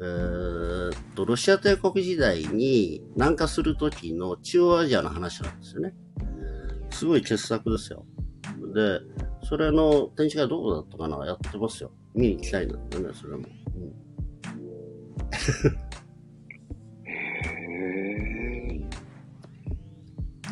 [0.00, 5.94] えーっと、ロシア帝国時代に南下する時の中央アジアの話なんですよね。
[6.90, 8.04] すごい傑作ですよ。
[8.74, 9.00] で、
[9.46, 11.24] それの展示会どこだったかな？
[11.24, 11.92] やってますよ。
[12.14, 13.44] 見に行きたいんだってね、それも。
[13.74, 14.10] うん
[17.04, 17.12] へ
[18.68, 18.80] え。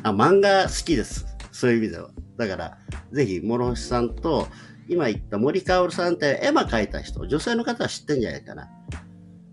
[0.02, 1.26] あ、漫画好きです。
[1.52, 2.11] そういう意味では。
[2.36, 2.78] だから、
[3.12, 4.46] ぜひ、諸星さんと、
[4.88, 8.70] 今言った森かおるさんって絵馬描いた人、女性の方は知ってんじゃないかな。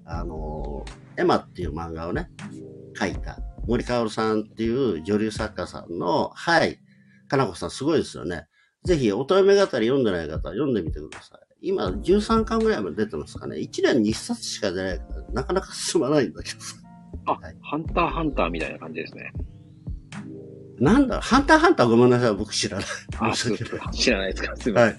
[0.05, 2.29] あのー、エマっていう漫画をね、
[2.95, 3.39] 描いた。
[3.67, 6.79] 森かおるさんっていう女流作家さんの、はい。
[7.27, 8.45] かなこさんすごいですよね。
[8.83, 11.44] ぜひ、乙女語り読んでない方は読んでみてください。
[11.65, 13.57] 今、13巻ぐらいまで出てますかね。
[13.57, 16.75] 1年に1冊しか出ないから、なかなか進まないんだけどさ。
[17.25, 19.33] あはい、ハンターハンターみたいな感じですね。
[20.79, 22.85] なんだ、ハンターハンターごめんなさい、僕知らない。
[23.17, 24.89] あ、申し訳ない知らないですかすみません。
[24.89, 24.93] はい。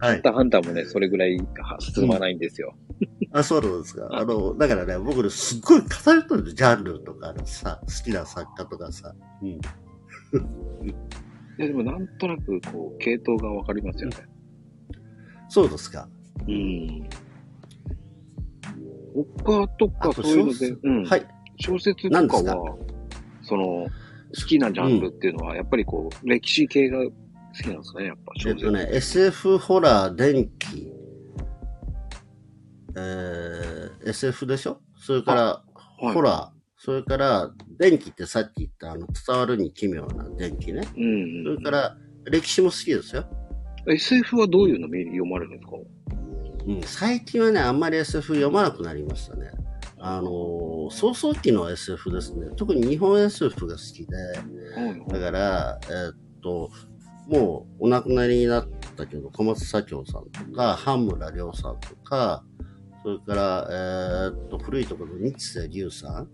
[0.00, 0.30] はいハンタ。
[0.30, 1.38] ーハンターもね、それぐらい
[1.80, 2.74] 進まないんですよ。
[3.32, 4.08] あ、そうなんですか。
[4.10, 9.14] あの、だからね、僕ね、すっごい語れてるジャンルとかさ、好きな作家とかさ。
[9.42, 9.48] うん。
[9.60, 9.60] い
[11.58, 14.16] や、でもなんとなく、こう、系統がわかりますよね。
[15.48, 16.08] そうですか。
[16.46, 17.08] うん。
[19.34, 21.04] 他とかそういうので小説、うん。
[21.04, 21.26] はい。
[21.58, 22.76] 小説とかは、
[23.42, 23.88] その、好
[24.46, 27.10] きなジャンルっていうのは、やっぱりこう、歴史系が好
[27.62, 28.66] きなんですかね、やっぱ小説。
[28.66, 30.92] えっとね、SF ホラー、電気、
[32.96, 34.80] えー、SF でしょ？
[34.98, 40.82] それから、はいホラー、それから、電気ってさっき言った、あの、伝わるに奇妙な電気ね。
[40.96, 41.56] うん、うん。
[41.56, 43.24] それから、歴史も好きですよ。
[43.86, 45.76] SF はどういうの読まれるんですか？
[46.66, 49.50] うん、最近はね、あんまり SF 読まなくなりましたね。
[49.98, 52.48] あのー、早々期の SF ですね。
[52.56, 56.70] 特に日本 SF が好きで、はいだから、えーっと、
[57.28, 62.44] もうお亡くなりになったけど、小松左京さんとか、半村亮さんとか、
[63.04, 66.28] それから、えーっと、古いところの日瀬龍さん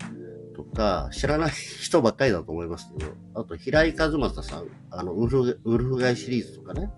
[0.56, 6.90] とか、知らない人ばっかりだと思いますけど、あと、平井和正さん、あの、ウルフ、ウルフガイシリーズとかね、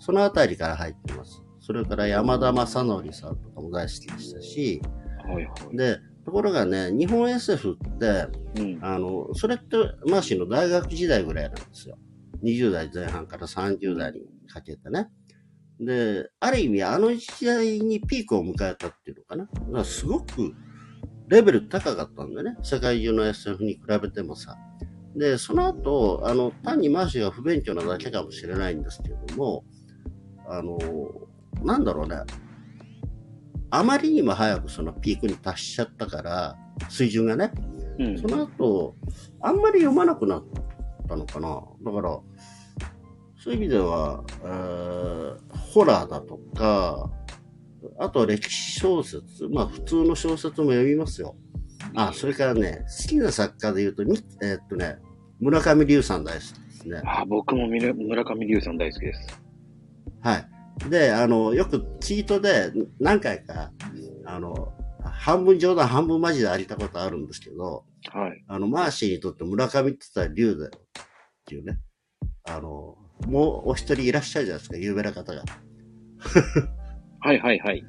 [0.00, 1.42] そのあたりから入ってます。
[1.60, 4.82] それから山田正則さんとかも大好きでしたし、
[5.24, 5.76] はいはい。
[5.76, 8.26] で、ところがね、日本 SF って、
[8.56, 8.78] うん。
[8.82, 9.76] あの、それって、
[10.06, 11.98] マーシーの大学時代ぐらいなんですよ。
[12.42, 15.08] 20代前半から30代にかけてね。
[15.78, 19.44] で、ある意味、あの時代にピークを迎えたっていうのかな。
[19.44, 20.54] だからすごく
[21.28, 22.56] レベル高かったんだよね。
[22.62, 24.56] 世界中の SF に比べてもさ。
[25.16, 29.64] で、その後、あの、単にマーシーが不勉強なだけかもしれないんですけれども、
[30.50, 30.78] あの、
[31.62, 32.16] なんだろうね。
[33.70, 36.56] あまりにも早くそのピークに達しちゃったから、
[36.88, 37.52] 水準がね。
[37.98, 38.96] うんその後、
[39.40, 40.44] あんまり読まなくなっ
[41.08, 41.62] たのかな。
[41.84, 42.18] だから、
[43.36, 45.36] そういう意味では、えー
[45.72, 47.08] ホラーだとか、
[48.00, 51.36] あとは歴史小説、まあ普通の小説も読みますよ。
[51.94, 54.98] あ、それからね、好きな作家で言うと、みえーっとね、
[55.38, 57.02] 村上龍さん大好きですね。
[57.04, 57.94] あ、僕も村
[58.24, 59.40] 上龍さん大好きです。
[60.22, 60.90] はい。
[60.90, 63.70] で、あの、よくツイートで何回か、
[64.26, 68.44] あの、半分冗談半分マジでありたことあるんですけど、はい。
[68.48, 71.06] あの、マーシーにとって村上って言ったら龍だよっ
[71.46, 71.78] ていうね。
[72.44, 72.96] あの、
[73.26, 75.44] もうお一人いらっしゃるじゃないですか、有名な方が。
[77.20, 77.84] はいはいはい。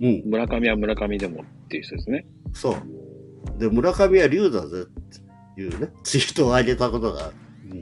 [0.00, 2.26] うん、村上は村上でもっていう人ですね。
[2.52, 3.58] そう。
[3.58, 7.34] で、村上は龍だぜっていうね、ツイートを上げたことがある。
[7.70, 7.74] う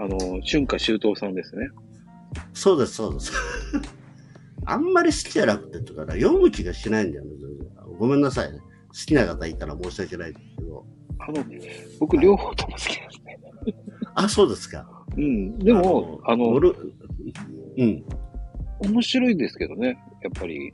[0.00, 1.68] ん、あの、春夏秋冬さんですね。
[2.52, 3.32] そうです、そうです。
[4.64, 7.30] あんまり好きじゃなくてとかな、読む気がしないんだよね、
[7.98, 8.58] ごめんなさいね。
[8.88, 10.86] 好きな方いたら申し訳ないんですけど。
[11.18, 11.44] あの、
[12.00, 13.38] 僕両方とも好きですね。
[14.14, 14.88] あ、そうですか。
[15.16, 15.58] うん。
[15.58, 16.74] でも、あの、乗る
[17.76, 18.04] うん。
[18.80, 19.98] 面白いですけどね。
[20.22, 20.72] やっぱり。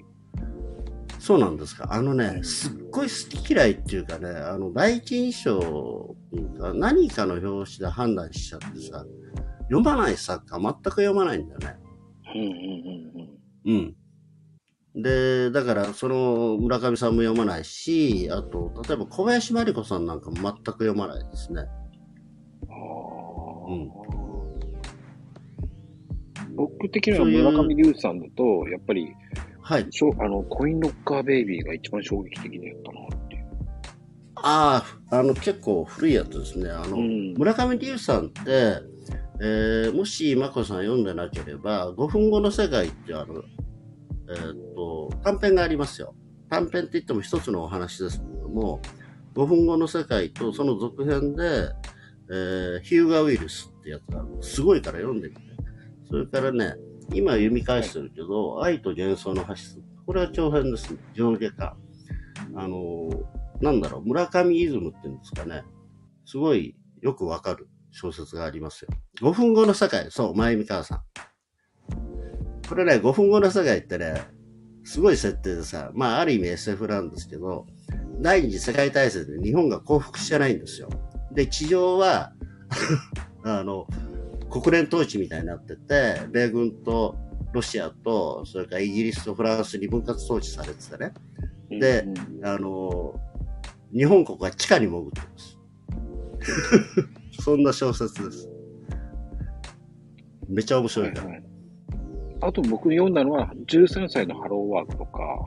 [1.19, 1.89] そうなんですか。
[1.91, 6.15] あのね、すっごい好き嫌いっていうかね、あの、第一印象
[6.75, 9.05] 何かの表紙で判断しちゃってさ、
[9.65, 11.77] 読まない作家全く読まないんだよね。
[12.35, 13.35] うんうんうん
[13.65, 13.95] うん。
[14.95, 15.03] うん。
[15.03, 21.63] で、だから、その、村上さんも読まないし、あと、例えば小林真理子さんなんかも全く読まないですね。
[21.63, 23.91] ああ、うん
[26.57, 29.13] 僕的には村上龍さんだと、やっぱり、
[29.61, 29.89] はい。
[30.19, 32.99] あの、コインロッカーベイビーが一番衝撃的にやったな。
[34.47, 36.69] ああ、あの、結構古いやつですね。
[36.69, 38.79] あの、うん村上龍さんって、
[39.41, 43.43] えーもし、まこさん読んでなければ、5分後の世界ってあの、
[44.29, 46.15] えーっと、短編がありますよ。
[46.51, 48.83] 短編って言っても一つのお話ですけれども、
[49.35, 51.71] 5分後の世界とその続編で、
[52.31, 55.41] えーヒューガー・ウィルスってやつがあるすごいから読んでみて。
[56.11, 56.75] それからね、
[57.15, 59.55] 今読み返してるけど、愛と幻想の橋。
[60.05, 60.99] これは長編ですね。
[61.15, 61.77] 上下巻。
[62.57, 65.63] あのーなんだろう、村上イズムっていうんですかね。
[66.27, 68.89] すごいよくわかる小説がありますよ。
[69.21, 71.03] 5分後の世界、そう、前見川さん。
[72.69, 74.23] これね、5分後の世界ってね、
[74.85, 77.67] すごい設定でさ、まあ、ある意味 SF なんですけど、
[78.21, 80.89] 第二次世界大戦で日本が降伏してないんですよ。
[81.33, 82.33] で、地上は、
[83.45, 83.87] あの、
[84.51, 87.17] 国連統治みたいになってて、米軍と
[87.53, 91.13] ロシアと、それからイギリスとフランスに分割統治されててね、
[91.71, 92.07] で
[92.43, 93.15] あの、
[93.95, 95.59] 日本国は地下に潜ってます。
[97.43, 98.49] そんな小説です。
[100.49, 101.25] めっちゃ面白いから。
[101.25, 101.45] はいはい
[102.41, 105.47] あと僕読んだのは、13歳のハローワークとか、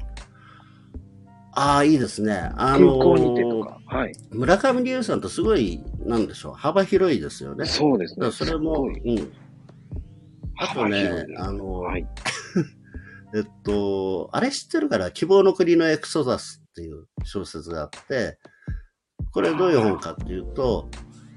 [1.53, 2.33] ああ、いいですね。
[2.55, 4.13] あ空の港にてとか、はい。
[4.31, 7.65] 村上龍さんとすごい、なんでしょう、幅広いですよね。
[7.65, 8.31] そうですね。
[8.31, 9.31] それも、うん。
[10.57, 12.07] あとねあの、はい。
[13.35, 18.37] えっと、あれ知ってるから、希望の国のエクソダスっていう小説があって、
[19.31, 20.89] これどういう本かっていうと、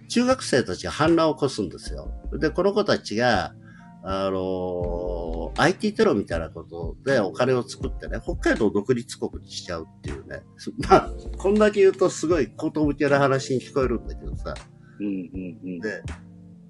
[0.08, 2.12] 中学生たちが反乱を起こすんですよ。
[2.38, 3.54] で、この子たちが、
[4.02, 10.42] あの、IT テロみたいなことでお金を作ってね、北海道を独立国にしちゃうっていうね。
[10.58, 14.54] す まあ、こんだけ言うとすごいこと向けな話に聞こえるんだけどさ。
[15.00, 15.78] うんうんうん。
[15.80, 16.02] で、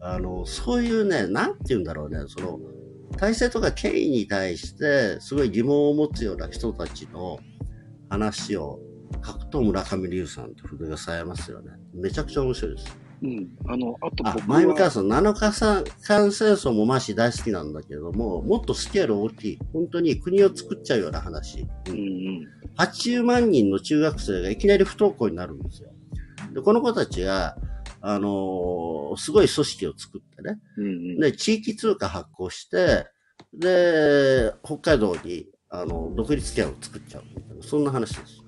[0.00, 2.60] あの、そういうね、なんて言うんだろうね、その、
[3.16, 7.38] 体制とか権威に対して、すごい疑問を持つような人たちの
[8.10, 8.78] 話を
[9.24, 11.70] 書くと村上龍さんって筆がさえますよね。
[11.94, 12.96] めちゃくちゃ面白いです。
[13.22, 13.48] うん。
[13.66, 21.66] あの、あとあ僕、前向川は、さん、7日さん、間戦争もマーシー大好きなんだけども、もっとスケール大きい、本当に国を作っちゃうような話。
[21.88, 22.48] うんうん。
[22.78, 25.90] 80万人の中学生がいきなり不登校になるんですよ。
[26.54, 27.56] で、この子たちが、
[28.02, 31.20] あのーすごい組織を作ってね、うんうん。
[31.20, 33.06] で、地域通貨発行して、
[33.52, 38.42] で、北海道に、あの、独立権を作っちゃうみたいな、そんな話です。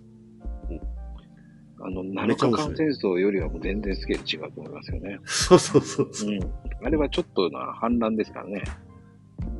[1.85, 5.19] あの、め7っちゃ面白い日間戦争よりはもう全然スケール違うと思いますよね。
[5.25, 6.35] そうそうそうそうう。
[6.35, 6.41] ん。
[6.85, 8.63] あれはちょっとな、反乱ですからね。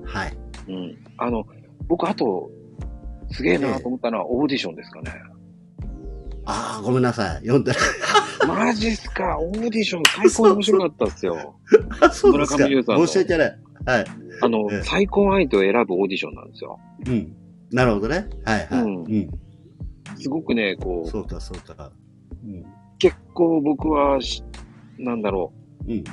[0.05, 0.37] はい。
[0.69, 0.97] うん。
[1.19, 1.45] あの、
[1.87, 2.51] 僕、あと、
[3.31, 5.13] すげえなと思ったのはオーディションですかね。
[6.45, 7.41] ああ、ごめんなさい。
[7.41, 7.81] 読んでない。
[8.47, 11.55] マジっすかオーディション最高に面白かったっすよ。
[12.01, 12.57] あ そうですか。
[12.57, 13.59] 村上龍さんの申し訳ない。
[13.87, 14.05] はい。
[14.41, 16.79] あのええ、最高相手を選ぶオーディションなんですよ。
[17.07, 17.37] うん。
[17.73, 18.29] なるほどね。
[18.45, 18.83] はいはい。
[18.83, 19.31] うんうん。
[20.19, 21.91] すごくね、こう、そうか、そうか。
[22.45, 22.65] うん。
[22.99, 24.45] 結構僕はし、
[24.99, 25.53] なんだろ
[25.89, 25.99] うん。
[25.99, 26.05] う、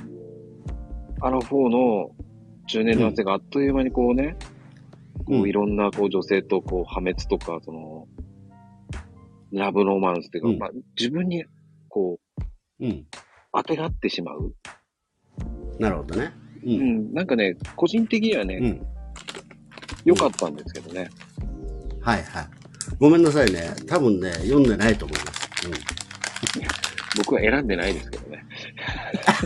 [1.21, 2.11] アラフォーの
[2.67, 4.37] 中年男性があっという間にこうね、
[5.25, 8.07] こうんういろんなこう女性とこう破滅とか、その、
[9.51, 11.43] ラブロマンスというか、うんまあ自分に
[11.89, 12.19] こ
[12.79, 13.05] う、うん。
[13.51, 14.55] 当てがってしまう。
[15.79, 16.31] なるほどね。
[16.63, 16.69] う。
[16.69, 18.98] うんん、なんかね、個人的にはね、うん。
[20.05, 21.09] 良かったんですけどね。
[22.01, 22.47] はいはい。
[22.99, 23.73] ごめんなさいね。
[23.87, 25.49] 多分ね、読んでないと思います。
[27.17, 28.45] 僕は選んでないですけどね。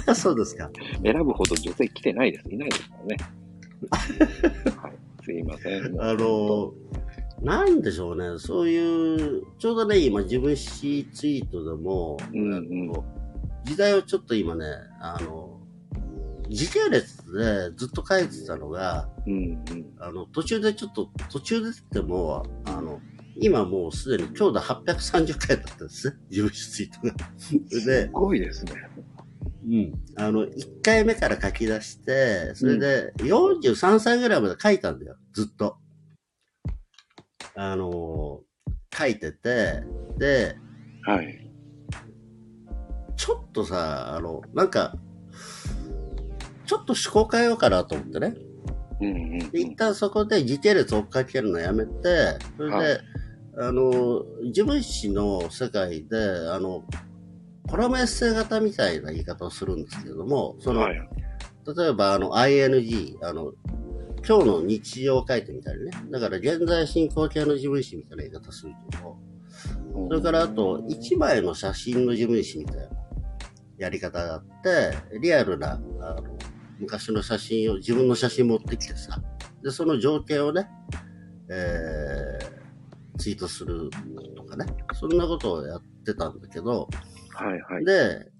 [0.08, 0.16] うん。
[0.16, 0.70] そうですか。
[1.04, 2.50] 選ぶほど女性来てないです。
[2.50, 3.18] いないですからね。
[4.82, 5.96] はい、すいません。
[6.02, 6.74] あの、
[7.41, 8.39] なんでしょうね。
[8.39, 12.91] そういう、ちょうどね、今自分史ツイートでも、うんうん
[13.66, 14.66] 時代をちょっと今ね、
[15.00, 15.58] あの、
[16.50, 19.38] 時系列でずっと書いてたのが、うんう
[19.73, 19.93] ん。
[19.99, 23.01] あの、途中でちょっと、途中でっても、あの、
[23.36, 26.15] 今もうすでに今日で830回だったんですね。
[26.29, 27.29] 自分史ツイートが。
[27.38, 28.73] すごいですね。
[29.65, 29.93] うん。
[30.15, 35.15] あの、1回目から書き出して、それで43歳ぐらいまで書いたんだよ。
[35.34, 35.77] ずっと。
[37.55, 38.41] あの
[38.95, 39.84] 書いてて、
[40.17, 40.55] で、
[41.03, 41.49] はい。
[43.15, 44.95] ちょっとさ、あの、なんか、
[46.74, 48.36] ちょっと思考変えようかなと思ってね。
[49.01, 52.99] うんうんで、一旦そこで時系列追っかけるのやめて、それで、はい
[53.55, 56.17] あの、自分史の世界で、
[56.49, 56.84] あの、
[57.69, 60.95] コラムエッセイ型みたいな言い方をするんですけれども、その、はい。
[60.95, 63.53] 例えば、あの、ING、あの、
[64.28, 65.91] 今日の日常を書いてみたりね。
[66.09, 69.17] だから、現在進行形の自分史みたいな言い方するけど、
[70.09, 72.84] それから、あと、1枚の写真の自分史みたいな
[73.78, 76.24] やり方があって、リアルな、あの、
[76.84, 79.21] 昔の写真を、自分の写真持ってきてさ、
[79.63, 80.69] で、その情景をね、
[81.49, 83.89] えー、ツイートする
[84.36, 86.88] とかね、そんなことをやってたんだけど、
[87.31, 87.86] はいはい。
[87.86, 88.31] で、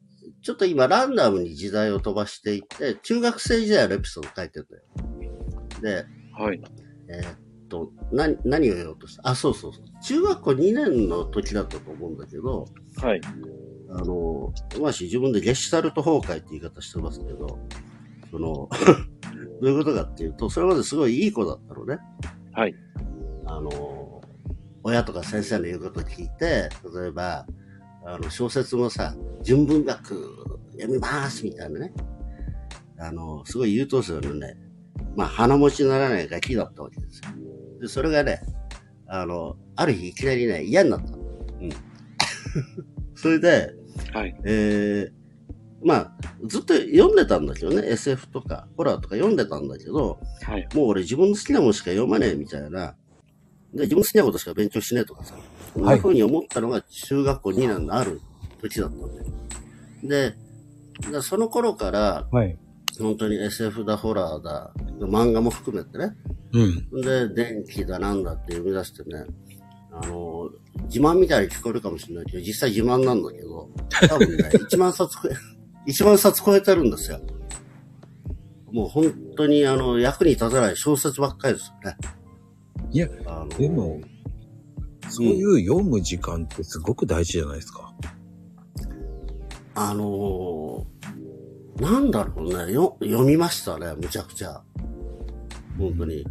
[0.42, 4.70] ちょっと今ランダムに時代を飛ばしていって、中学生時代のエピソード書いてるん
[5.82, 6.06] だよ。
[6.06, 6.06] で、
[6.38, 6.62] はい。
[7.10, 9.30] えーっと、な、何を言おうとした？
[9.30, 9.84] あ、そうそうそう。
[10.02, 12.66] 中学校2年の時だったと思うんだけど、
[12.98, 13.22] はい。
[13.90, 17.60] あの、まし自分でゲシュタルト崩壊って言い方してますけど、
[18.34, 18.68] その、
[19.62, 22.00] どういうことかっていうと、それまですごいいい子だったのね。
[22.52, 22.76] はい。
[23.46, 24.22] あの、
[24.82, 26.70] 親とか先生の言うことを聞いて、
[27.00, 27.46] 例えば、
[28.04, 30.16] あの、小説もさ、純文学
[30.72, 31.94] 読みますみたいなね。
[32.98, 34.58] あの、すごい優等生のね、
[35.16, 37.30] まあ、鼻持ちならないガキだったわけですよ。
[37.82, 38.42] で、それがね、
[39.06, 41.18] あの、ある日いきなりね、嫌になったの。
[41.62, 41.70] うん。
[43.14, 43.76] それで、
[44.12, 44.36] はい。
[44.44, 45.23] えー、
[45.84, 46.12] まあ、
[46.46, 50.68] ずっと読んでたんだけどね、SF とか、ホラーとか読んでたんだけど、はい。
[50.74, 52.96] もう俺自分の好きなものしか読まねえみたいな、
[53.74, 55.36] で、自分の好きなことしか勉強しねえとかさ、
[55.74, 58.22] そんな風に思ったのが中学校2年のある
[58.62, 59.26] 時だったんだよ。
[60.04, 60.36] で、
[61.12, 62.58] でその頃から、はい。
[63.00, 66.16] 本当に SF だ、ホラーだ、漫画も含めてね、
[66.54, 67.02] うん。
[67.02, 69.26] で、電気だなんだって呼び出してね、
[69.92, 70.50] あの、
[70.86, 75.34] 自慢みたいに聞こえるかもしれないけど、実際自慢なんだけど、多分ね、 1万冊超え、
[75.88, 77.20] 1万冊超えてるんですよ。
[78.72, 81.98] もう本当にあの、役に立たない小説ばっかりですよね。
[82.92, 84.02] いや、あのでも、
[85.10, 87.94] そういう読む時間ってすごく大事じゃないですか。
[89.76, 90.94] あのー
[91.80, 94.62] なんだろうね、よ、読みましたね、むちゃくちゃ。
[95.78, 96.24] 本当に。
[96.24, 96.28] で、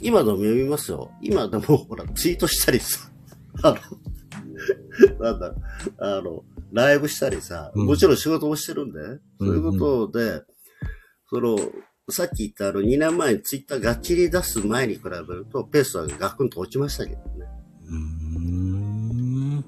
[0.00, 1.10] 今でも読みますよ。
[1.20, 3.10] 今でも、ほら、ツイートしたりさ、
[3.64, 3.76] あ
[5.18, 5.54] の、 なんだ、
[5.98, 9.00] あの、ライブしたりさ、うんもちろん仕事もしてるんで、
[9.38, 10.42] そういうことで、
[11.28, 11.56] その、
[12.10, 17.24] さっき言ったあの、2年前にツイッターがっちり出す前に比べると、ペースはガクンと落ちましたけどね。
[17.86, 19.64] うーん。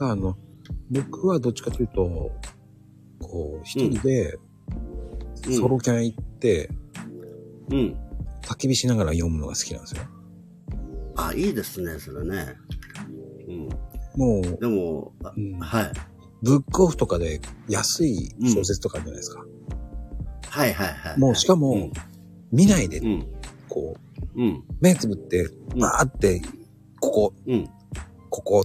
[0.00, 0.36] あの、
[0.90, 2.30] 僕はどっちかというと、
[3.20, 4.48] こう、一人で、うん
[5.54, 6.68] ソロキャン行って、
[7.70, 7.96] うん。
[8.42, 10.02] 焚き火しながら読むのが好きなんですよ。
[11.16, 12.54] あ、いいですね、それね。
[13.48, 13.68] うん。
[14.18, 15.92] もう、でも、あうんはい。
[16.42, 19.44] ブックオフとかで安い小説とかあるじゃないですか。
[20.50, 21.18] はいはいはい。
[21.18, 21.92] もうしかも、うん
[22.50, 23.26] 見ないでう、ん。
[23.68, 23.94] こ
[24.34, 24.64] う、うん。
[24.80, 25.46] 目つぶって、
[25.78, 26.40] バーって、
[26.98, 27.68] ここ、うん。
[28.30, 28.64] ここっ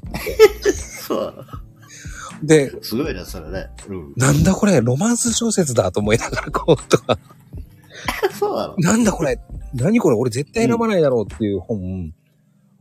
[0.63, 0.71] て。
[0.71, 1.45] そう。
[2.41, 3.67] で、すごいね、それね。
[3.89, 4.13] うん。
[4.15, 7.19] なんだこれ、ロマンス小説だと思いながら、こう、とか、
[8.39, 9.39] そうなのなんだこれ、
[9.73, 12.13] 何これ、俺絶対選ばないだろうっていう本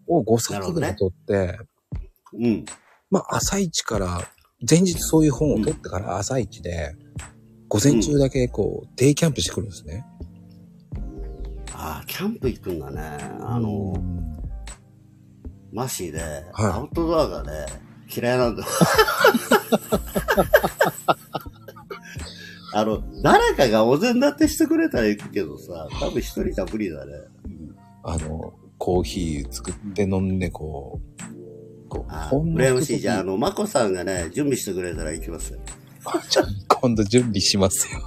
[0.07, 1.59] を5冊ぐらい取って、
[2.35, 2.64] うん。
[3.11, 4.22] まあ、朝一から、
[4.68, 6.95] 前日そういう本を取ってから朝一で、
[7.68, 10.05] 午前中だけこう、デイキャンプしてくるんですね。
[11.72, 13.01] ああ、キャンプ行くんだね。
[13.41, 14.33] あのう、ん
[15.72, 16.20] マシーで、
[16.53, 17.66] はいアウトドアがね、
[18.14, 18.68] 嫌いなんだよ。
[22.74, 27.12] あの、誰かがお膳立てしてくれたら行くけどさ、多分一人じゃ無理だね。
[28.03, 31.41] あの、コーヒー作って飲んで、こう、
[31.93, 33.01] こう、あほんの羨ましい。
[33.01, 35.61] じゃあ、あひの、マコさんがね、準備してくれたら行きますよ。
[36.30, 36.47] じゃあ
[36.80, 38.01] 今度準備しますよ。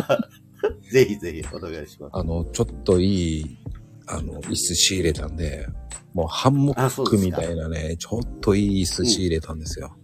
[0.92, 2.10] ぜひぜひお願いします。
[2.12, 3.58] あの、ちょっといい、
[4.06, 5.66] あの、椅子仕入れたんで、
[6.12, 9.96] もうハンモックみたいなね、ちょっといい椅子仕入れたんですよ。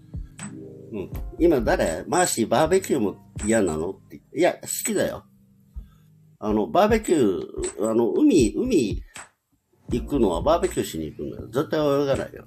[0.92, 1.10] うん。
[1.38, 2.04] 今誰？
[2.08, 3.90] マーシーバーベキューも嫌なの？
[3.90, 4.16] って。
[4.34, 5.24] いや、好きだよ。
[6.38, 9.02] あの、バーベキュー、あの、海、海
[9.90, 11.46] 行くのはバーベキューしに行くんだよ。
[11.48, 12.46] 絶対泳がないよ。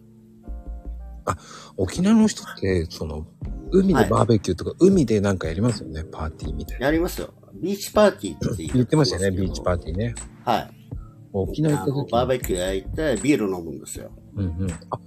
[1.78, 3.26] 沖縄の人って、その、
[3.72, 6.86] 海でバーベキューとか、海でなんかやりますよね、パーティーみたいな。
[6.86, 7.34] やりますよ。
[7.56, 10.16] ビーチパーティーって言ってましたよね、ビーチパーーティーね。
[10.44, 10.72] はい。
[11.34, 14.12] 沖縄あ行った時のバーベキュー焼いて、ビール飲むんですよ。
[14.36, 14.72] うんうん。
[14.72, 15.00] あ、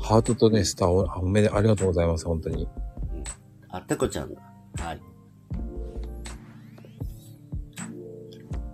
[0.00, 2.68] ハートとね、スターを、あおめで、ありがとうございます、本当に。
[3.68, 4.40] あ、てこちゃんだ。
[4.78, 5.00] はい。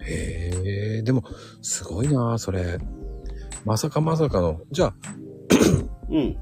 [0.02, 1.24] へえ、でも、
[1.62, 2.78] すごいなそれ。
[3.64, 4.94] まさかまさかの、じゃあ、
[6.10, 6.36] うん。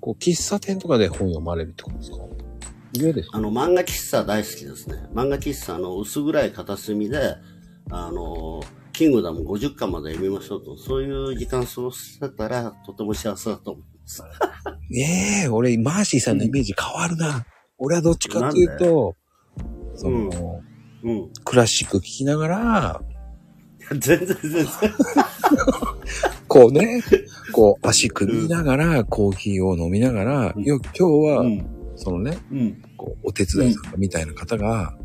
[0.00, 2.16] こう、喫茶店とかで本読まれるってことですか？
[2.92, 4.96] 嫌ですかあの、漫画喫茶大好きですね。
[5.14, 7.36] 漫画喫茶の薄暗い片隅で、
[7.90, 14.22] あの、キングダム50巻まで読みましょうと、そういう時間過ごせたら、とても幸せだと思います。
[14.90, 17.46] ねえ、俺、マーシーさんのイメージ変わるな。
[17.78, 19.14] 俺はどっちかっていうと、
[19.94, 20.60] その、
[21.02, 21.30] うん。
[21.44, 23.02] クラシック聴きながら、
[23.98, 24.66] 全然全然。
[26.46, 27.02] こうね、
[27.52, 31.66] こう、足組みながら、コーヒーを飲みながら、うんよ今日は、うん。
[31.96, 32.82] そのね、うん。
[32.96, 34.96] こう、お手伝いさんみたいな方が、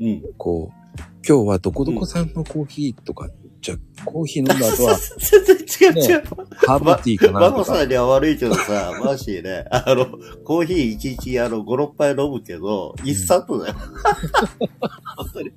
[0.00, 0.22] うん。
[0.36, 0.84] こう、
[1.26, 3.28] 今日はどこどこさんのコーヒーとか、
[3.62, 6.22] じゃあコーヒー飲んだ後は、 全然違う違う。
[6.66, 7.58] ハーブティーかマなとか。
[7.60, 10.06] コさんには悪いけどさ、マーシーね、あの、
[10.44, 13.74] コーヒー1日あの、5、6杯飲むけど、一冊だよ。
[15.16, 15.50] 本当に。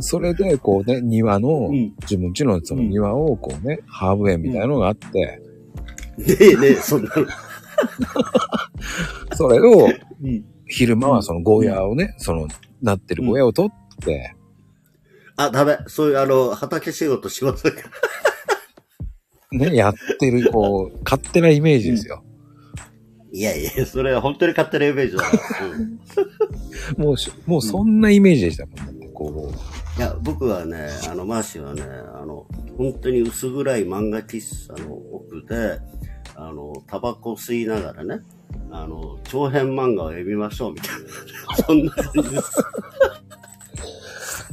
[0.00, 1.94] それで、こうね、庭の、うん。
[2.02, 5.42] 自分家のその庭を、こうね、ハーブ園みたいなのがあって、
[6.18, 7.26] ねえねえ、そんなの。
[9.34, 9.88] それを、
[10.22, 10.44] うん。
[10.66, 12.46] 昼間はそのゴーヤーをね、その、
[12.82, 14.34] なってるゴーヤーを取って、
[15.36, 15.78] あ、ダメ。
[15.86, 17.78] そういうあの、畑仕事しませんか
[19.52, 22.24] ね、やってる、こう、勝手なイメージですよ。
[23.32, 25.66] いやいや、それは本当に勝手なイメージだから。
[25.66, 25.98] うん
[27.04, 28.74] もうし、もうそんなイメージでしたもん。
[28.97, 29.52] だこ
[29.96, 31.82] いや、僕はね、あの、マーシーはね、
[32.14, 32.46] あの、
[32.76, 35.80] 本当に薄暗い漫画喫茶の奥で、
[36.36, 38.20] あの、タバコ吸いながらね、
[38.70, 41.56] あの、長編漫画を読みましょうみたいな。
[41.66, 42.64] そんな感じです。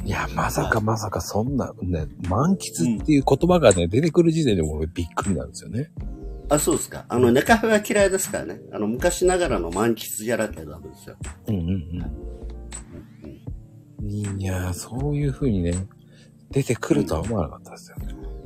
[0.03, 5.91] う、いや、まさかまさかそんな、ね、満喫っていう言葉がね、出てくる時点でもう俺びっくりなんですよね。
[6.49, 7.05] あ、そうですか。
[7.07, 8.61] あの、ネカフェは嫌いですからね。
[8.72, 11.16] あの、昔ながらの満喫じゃなきゃダメですよ。
[11.47, 12.24] うんうんうん。
[14.22, 15.88] いやー、そういう風にね、
[16.51, 17.97] 出てくるとは思わなかったですよ。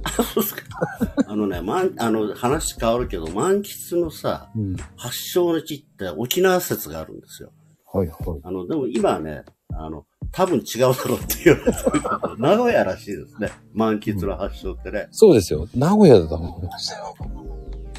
[0.03, 0.63] あ、そうですか。
[1.27, 4.75] あのね、満、あの、話変わるけど、満喫のさ、うん。
[4.95, 7.51] 発祥の地って沖縄説があるんですよ。
[7.91, 8.39] はいはい。
[8.43, 9.43] あの、でも今はね、
[9.73, 13.49] あの、多分違うだろうって言われてるけど名古屋らしいですね。
[13.73, 15.07] 満喫の発祥ってね。
[15.11, 15.67] そうですよ。
[15.75, 17.15] 名古屋だと思いましたよ。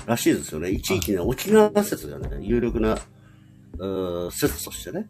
[0.06, 0.70] らしいですよね。
[0.70, 2.96] 一時期ね、沖縄説がね、有力な、
[3.78, 5.08] うー説としてね、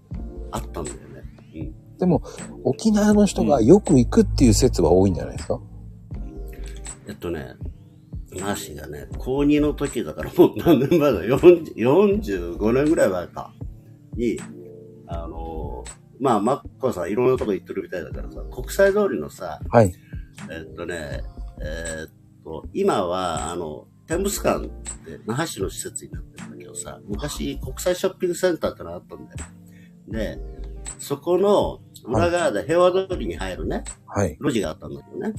[0.50, 1.22] あったんだよね。
[1.56, 1.74] うん。
[2.00, 2.22] でも、
[2.64, 5.60] 沖縄の人がよく行くっていう説は多いんじゃないですか、
[7.06, 7.54] えっとね、
[8.40, 13.52] マーシーがね、高2の時だからもう何年前だ ?40 45年ぐらい前か。
[14.16, 14.38] に、
[15.06, 19.92] あのーまあ、マッコさんいろんなとこ行ってるみたいだからさ、国際通りのさ、はい。
[20.50, 21.22] えっとね、
[21.60, 22.10] えーっ
[22.44, 29.38] と、今は、あの、天物館って那覇市の施設になってるんだけどさ、昔国際ショッピングセンターってのがあったんだよ。
[30.08, 30.38] で、
[30.98, 34.36] そこの裏側で平和通りに入るね、はい。
[34.40, 35.32] 路地があったんだけどね。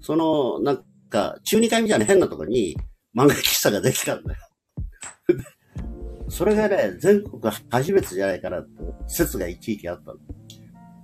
[0.00, 2.76] その、なんか、中2階みたいな変なところに
[3.16, 4.40] 漫画喫茶ができたんだよ。
[6.28, 8.70] それがね、全国初めてじゃないかなって
[9.08, 10.18] 説が一時期あったの。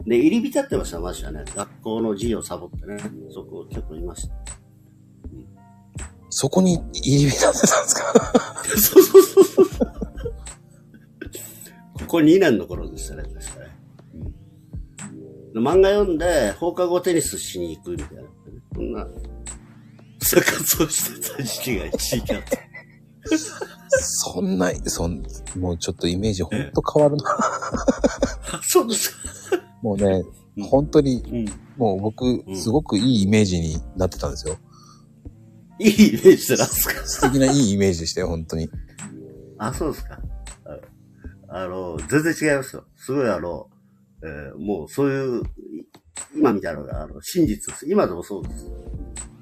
[0.06, 1.44] で、入り浸ってました、マジはね。
[1.54, 2.96] 学校の授業サボってね。
[3.30, 4.34] そこ結構いました。
[6.30, 8.12] そこに入り浸ってたんですか？
[8.76, 9.86] そうそうそうそう。
[11.94, 13.24] ここ2年の頃でしたね、
[15.60, 18.22] 漫画読んで、放課後テニスしに行くみたいな。
[18.74, 19.06] そんな、
[20.20, 22.58] 生活をしてた時期が一時期あった。
[23.88, 25.22] そんな、そん、
[25.58, 27.22] もうちょっとイメージほんと変わるな。
[28.52, 29.16] あそうですか。
[29.82, 30.04] もうね、
[30.56, 31.44] うん本当に、うん。
[31.76, 34.56] もう僕う、んすごくいいイメージになってたんですよ。
[35.78, 37.06] いいイメージでなすか？
[37.06, 38.70] 素敵ないいイメージでしたよ、本当に。
[39.58, 40.18] あ、そうですか。
[40.64, 40.78] あ
[41.48, 42.84] あの、全然違いますよ。
[42.96, 43.68] すごいあの、
[44.26, 45.46] えーもうそういう、い
[46.34, 47.88] 今みたいなのが、あの、真実です。
[47.88, 48.66] 今でもそうです。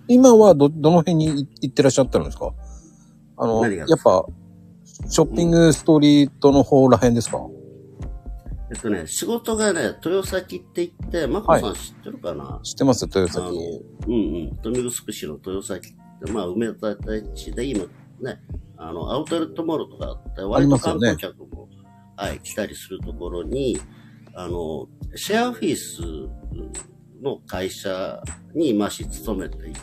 [0.09, 2.53] 今はど、どの辺にい行ってらっしゃったんですか？
[3.37, 4.27] あの、やっぱ、
[5.09, 7.39] ショッピングストリートの方ら辺ですか、
[8.73, 13.85] えっとね、仕事がね、豊崎って言って、マコさん知ってるかな、知ってます豊あの、崎。
[14.07, 16.97] うんうん、豊見城市の豊崎って、まあ、梅田
[17.35, 17.85] 地で今
[18.21, 18.39] ね、
[18.77, 21.69] あの、アウトレットモールとかあって、割と観光客も、
[22.17, 23.81] はい、来たりするところに、
[24.37, 26.01] あの、シェアオフィス
[27.23, 28.23] の会社
[28.55, 29.81] に今し勤めていて、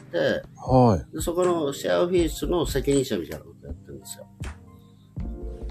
[0.58, 1.16] はい。
[1.16, 4.28] でそこのシェアオフィスの責任者みたいなことやってるんですよ。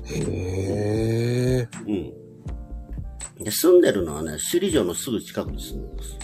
[0.05, 1.69] へえ。
[1.87, 3.45] うん。
[3.45, 6.19] で、住んでるのはね、首里城のすぐ近くに住んでます。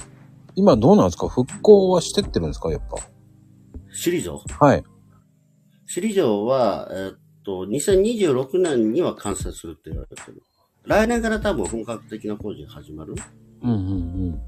[0.54, 1.28] 今どうなんですか？
[1.28, 2.70] 復興はしてってるんですか？
[2.72, 2.82] やっ
[3.88, 4.42] 首里城？
[4.58, 4.66] ぱ。
[4.66, 4.84] はい。
[5.94, 10.42] 首里城は、えーっと、2026年には完成するって言われてる。
[10.86, 13.14] 来年から多分本格的な工事が始まる？
[13.62, 14.40] うんうんうん。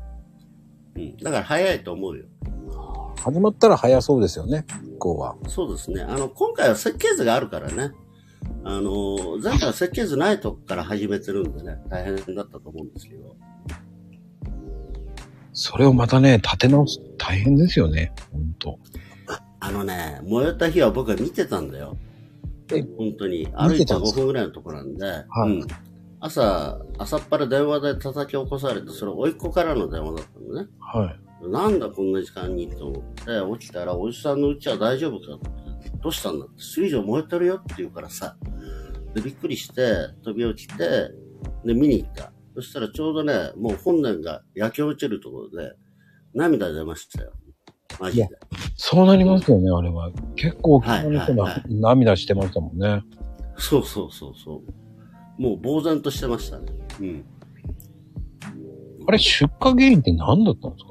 [0.97, 1.17] うん。
[1.19, 2.25] だから早いと思うよ。
[3.21, 5.37] 始まったら早そうですよね、復興は。
[5.49, 6.03] そうですね。
[6.03, 7.91] あの、今回は設計図があるからね。
[8.65, 13.37] あの、前回は設計図ないとこから始めてるんでね、大変だったと思うんですけど。
[15.53, 18.13] それをまたね、立て直す、大変ですよね。
[18.33, 18.79] 本当
[19.61, 21.97] あのね、燃えた日は僕は見てたんだよ。
[22.73, 23.49] え本当に。
[23.55, 24.21] 歩いて5見てたんですか？
[24.21, 25.05] 分ぐらいのところなんで。
[25.05, 25.67] はいうん。
[26.21, 30.69] 朝、朝っぱら電話で叩き起こされて、それ甥っ子からの電話だったのね。
[30.81, 31.49] はい。
[31.49, 35.39] なんだこんな時間にと思って、起きたら、おじさんのうちは大丈夫か
[36.03, 38.37] どうしたんだって、水上燃えてるよって言うからさ。
[39.15, 41.11] で、びっくりして、飛び落ちて、
[41.65, 42.33] で、見に行った。
[42.55, 45.73] そしたらちょうどね、もう本年が焼け落ちるところで、
[46.35, 47.33] 涙出ましたよ。
[48.01, 48.39] マジいやで。
[48.77, 50.11] そうなりますよね、あれは。
[50.35, 53.03] 結構大きな人が涙してましたもんね。
[53.57, 54.88] そうそうそうそう。
[55.39, 56.67] もう呆然としてましたね。
[57.01, 57.25] うん。
[59.07, 60.91] あれ、出火原因って何だったんですか？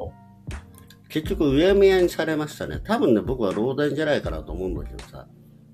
[1.09, 2.79] 結局、うやむやにされましたね。
[2.83, 5.27] 多分ね、僕は漏電じゃないかなと思うんだけどさ。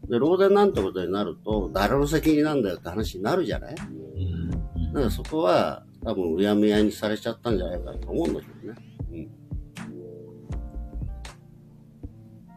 [0.10, 3.76] で、漏電なんてことになると、誰の責任なんだよって話になるじゃない？
[3.76, 4.50] うん
[4.94, 8.80] だからそこは、多分うやむやにされちゃったんじゃないかなと思うんだけどね。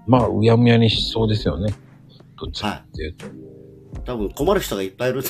[0.07, 1.73] まあ、うやむやにしそうですよね。
[2.39, 3.27] どっちかっていうと。
[4.05, 5.23] 多分困る人がいっぱいいる。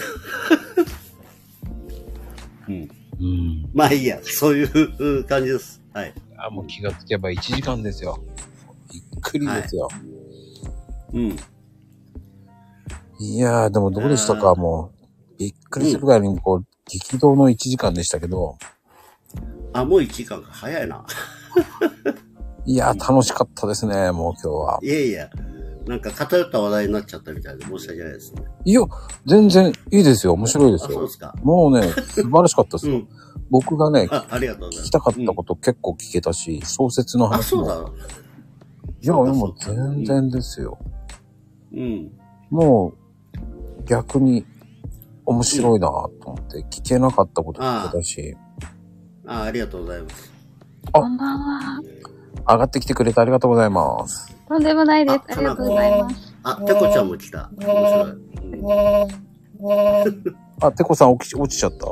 [2.68, 2.90] うん。
[3.20, 3.70] うん。
[3.72, 5.82] まあいいや、そういう感じです。
[5.92, 6.12] はい。
[6.36, 8.18] あ、もう気がつけば1時間ですよ。
[8.92, 9.88] びっくりですよ。
[11.12, 11.36] うん。
[13.18, 14.54] い、やー、でもどうでしたか？
[14.54, 14.92] も
[15.34, 18.58] う、びっくりするぐらいに、こう、激動の1時間でしたけど、
[19.72, 20.48] あ、もう1時間か。
[20.52, 21.04] 早いな。
[22.66, 24.78] いやー、楽しかったですね、もう今日は。
[24.82, 25.30] いやいや、
[25.86, 28.42] なんか偏った話題になっちゃったみたいで申し訳ないですね。
[28.64, 28.80] いや、
[29.24, 30.32] 全然いいですよ。
[30.32, 31.08] 面白いですあ、そうでよ。
[31.08, 31.34] すか。
[31.42, 32.94] もうね、素晴らしかったですよ。
[32.96, 33.08] うん。
[33.50, 34.82] 僕がね、あ、ありがとうございます。
[34.82, 37.64] 聞きたかったこと結構聞けたし、小説のあ、話も。
[37.64, 37.94] そうだろ。
[39.00, 40.78] いや、そうかも全然ですよ。
[41.72, 42.10] うん。
[42.50, 42.94] も
[43.80, 44.44] う、逆に
[45.24, 48.36] 面白いなと思って、聞けなかったこと聞けたし、
[49.26, 50.32] あ、ありがとうございます。
[50.92, 51.80] あこんばんは。
[52.48, 54.35] 上がってきてくれてありがとうございます。
[54.48, 55.18] とんでもないです。
[55.18, 56.34] あありがとうございます。
[56.44, 57.50] あ、てこちゃんも来た。
[57.56, 58.10] 面白い。
[59.58, 59.72] う
[60.32, 61.86] ん、あ、てこさん起き落ちちゃった？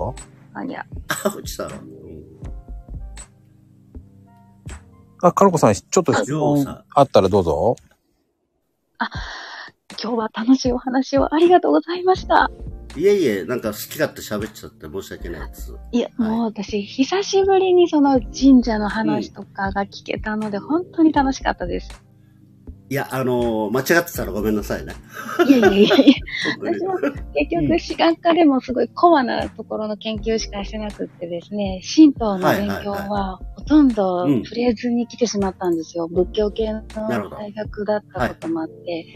[0.60, 0.86] あ、いや、
[1.24, 1.68] あ、落ちた
[5.22, 7.76] あ、かのこさん、ちょっと質問あったらどうぞ。
[10.02, 12.50] 今日は楽しいお話をありがとうございました。
[12.96, 15.74] いえいえ、なんか好き勝手喋っちゃって申し訳ないです。
[15.90, 22.03] いや、はいもう私、久しぶりにその神社の話とかが聞けたので、本当に楽しかったです。
[22.90, 24.92] いや、あのー間違ってたらごめんなさいね。
[25.48, 26.14] いやいやいや
[26.60, 26.98] 私も
[27.34, 36.08] 結局、史学科でもすごいコアなところの研究しかしてなくってですね、神道の勉強はいはほとんどうん触れずに来てしまったんですよ。
[36.08, 36.82] 仏教系の
[37.30, 39.06] 大学だったこともあって、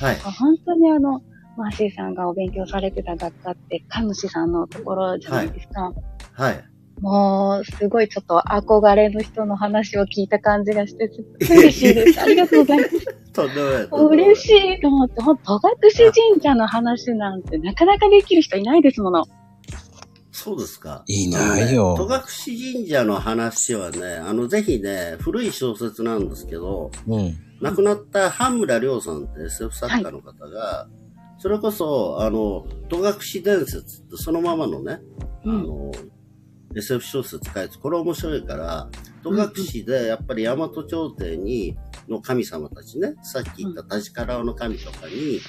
[0.00, 0.16] はい。
[0.18, 1.22] 本当にあの、
[1.56, 5.92] マーシーさんがお勉強されてた学科って、神主さんのところじゃないですか。
[6.32, 6.73] はい。
[7.04, 12.20] もう、すごいちょっと憧れの人の話を聞いた感じがして、 すっごい嬉しいです。
[12.20, 12.92] ありがとうございます。
[13.34, 13.88] とんでもない。
[13.88, 14.72] もう嬉しい。
[14.72, 19.24] いと思って、ほんと、戸隠神社の話なんてなかなかできる人いないですもの。
[20.32, 21.04] そうですか。
[21.06, 22.20] いないよ戸隠
[22.74, 27.36] 神社の話はね、あの、ぜひね、古い小説なんですけど、うん。
[27.60, 30.88] 亡くなった半村亮さんって SF 作家の方が、
[31.36, 35.00] それこそ、あの、戸隠伝説ってそのままのね、
[35.44, 35.92] うんあの、
[36.76, 38.88] SF 小説書いて、これ面白いから、
[39.22, 41.76] 戸隠でやっぱり大和朝廷に、
[42.08, 45.40] の神様たちね、さっき言ったタジカラオの神とかに、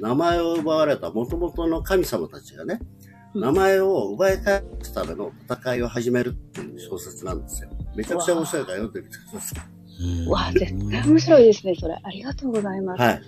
[0.00, 7.70] 名前を奪われた元々の神様たちがね、うん名前を奪い返すための戦いを始めるっていう小説なんですよ。
[7.96, 9.56] めちゃくちゃ面白いから読んでみてくださ
[10.00, 11.98] うんわあ、絶対面白いですね、それ。
[12.00, 13.02] ありがとうございます。
[13.02, 13.04] い。
[13.04, 13.22] はい。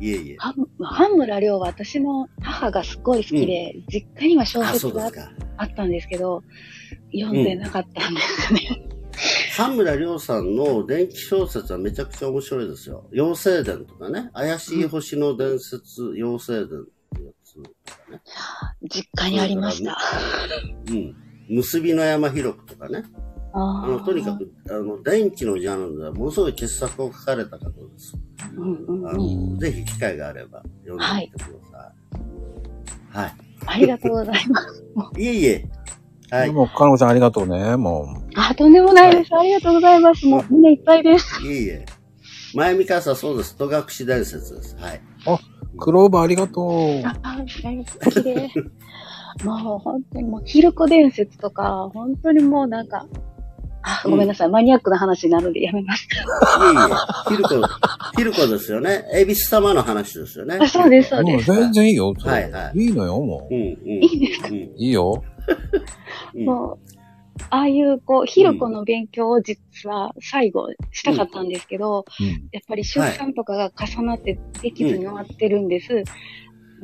[0.00, 0.36] いえいえ。
[0.38, 5.10] ハム半村亮は私の母がすごい好きで、実家には小説が。
[5.56, 6.42] あったんですけど、
[7.12, 8.60] 読んでなかったんですね。
[9.56, 13.08] 半村亮さんの電気小説はめちゃくちゃ面白いですよ。
[13.12, 14.30] 妖精伝とかね。
[14.34, 16.84] 怪しい星の伝説、妖精伝っ
[17.16, 17.70] てやつね。
[18.82, 19.96] 実家にありました。
[20.88, 21.16] うん。
[21.48, 23.04] 結びの山広くとかね。
[23.52, 28.12] ああの、とにかく、あの、電気のジャンルではものすごい傑作を書かれた方です。
[28.12, 28.60] く。
[28.60, 29.52] うんうんあうん。
[29.54, 31.92] の、ぜひ機会があれば読んでみてくださ
[33.14, 33.16] い。
[33.16, 33.32] はい。
[33.66, 34.84] ありがとうございます。
[35.16, 35.68] い、えいえ。
[36.30, 36.52] はい。
[36.52, 39.34] もう、かのこちゃんありがとうね、もあ、とんでもないです。
[39.34, 40.26] ありがとうございます。
[40.26, 41.42] もう胸いっぱいです。
[41.42, 41.86] いえいえ。
[42.54, 43.56] 前見かさそうです。
[43.56, 44.76] 戸隠伝説です。
[44.76, 45.00] はい。
[45.26, 45.78] う。
[45.78, 47.02] クローバーありがとう。
[47.04, 48.22] あ、ありがとう。
[48.22, 48.50] 綺麗。
[49.42, 53.06] もう本当にもう、ヒルコ伝説とか、本当にもうなんか、
[53.86, 54.48] あ、ごめんなさい。
[54.48, 56.04] マニアックな話になるんでやめます。
[56.04, 56.06] い
[57.28, 57.36] えいえ。
[57.36, 57.68] ヒルコ、
[58.16, 59.04] ヒルコですよね。
[59.14, 60.58] エビス様の話ですよね。
[60.60, 61.52] あそうです、そうもうです。
[61.52, 62.14] 全然いいよ。
[62.18, 63.68] はいはいいいのよ、もうん、うん。
[64.02, 64.48] いいですか？
[64.48, 64.58] うん、う。
[64.76, 65.22] いいよ。
[66.34, 66.44] うん。
[66.46, 66.78] もう、
[67.50, 72.26] ああいう、こう、ヒルコの勉強を実は最後したかったんですけど、うん。
[72.52, 76.04] やっぱり出産とかが重なってできずに終わってるんです。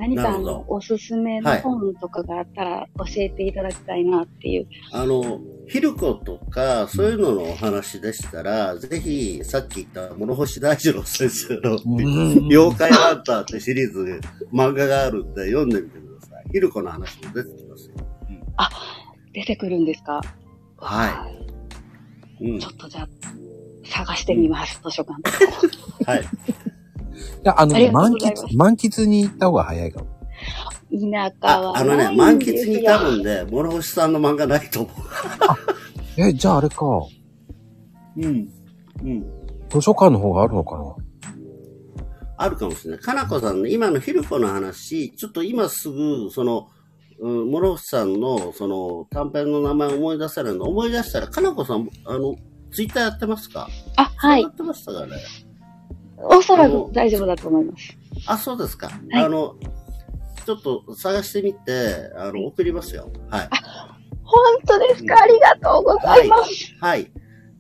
[0.01, 4.66] 何かおすすめの本とかがあったら教えていただきたいなっていう。
[4.92, 14.20] あの、ヒルコとか、そういうののお話でしたら、ぜひ、さっき言った諸星大二郎先生の、うん妖怪ハンターってシリーズ、
[14.53, 16.44] 漫画があるんで、読んでみてください。
[16.51, 17.94] ヒルコの話も出てきますよ。
[19.32, 20.20] 出てくるんですか？
[20.78, 21.30] は
[22.40, 22.44] い。
[22.46, 22.70] うんちょ。
[22.70, 23.09] っとじゃあ、
[23.84, 25.30] 探してみます、図書館と
[26.05, 26.12] か。
[26.12, 26.24] はい。
[27.20, 30.06] いや、あのあ満喫、満喫に行った方が早いかも。
[30.90, 30.98] 田
[31.28, 32.38] 舎あ、はあのね、満。
[32.38, 34.90] 喫に多分ね、諸星さんの漫画ないと思
[36.18, 36.84] え、じゃああれか。
[36.86, 37.08] う。
[38.16, 38.48] うん。
[39.02, 39.24] うん。
[39.70, 40.84] 図書館の方があるのかな？
[42.36, 43.00] あるかもしれない。
[43.00, 46.68] かなこさんね、今のヒルコの話、ちょっと今すぐ、その、
[47.20, 52.34] うん、諸星さんの、その、短編の名前思い出せないの、思い出したら、かなこさん、あの、
[52.72, 53.68] ツイッターやってますか？
[53.96, 54.48] あ、はいや。
[54.48, 55.12] ってましたかね？
[56.22, 57.96] おそらく大丈夫だと思います。
[58.26, 58.88] あ、そうですか。
[58.88, 59.54] いあの、
[60.44, 63.08] ちょっと探してみて、あの、送りますよ。
[63.28, 63.48] はい。
[64.24, 65.22] 本当ですか？
[65.22, 66.74] ありがとうございます。
[66.80, 67.10] はい。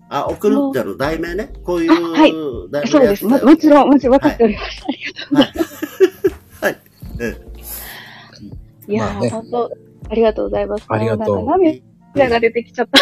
[0.08, 1.52] あ、送るってあの、題名ね？
[1.64, 2.32] こういうあはい
[2.70, 3.24] 題名そうです。
[3.26, 4.84] ももちろん、もちろん分かっております。
[4.86, 6.64] ありがとうございます。
[6.64, 6.78] はい。
[8.88, 9.70] えいやー、まあね本当
[10.10, 10.84] ありがとうございます。
[10.88, 11.46] ありがとう
[12.14, 13.00] ちゃった。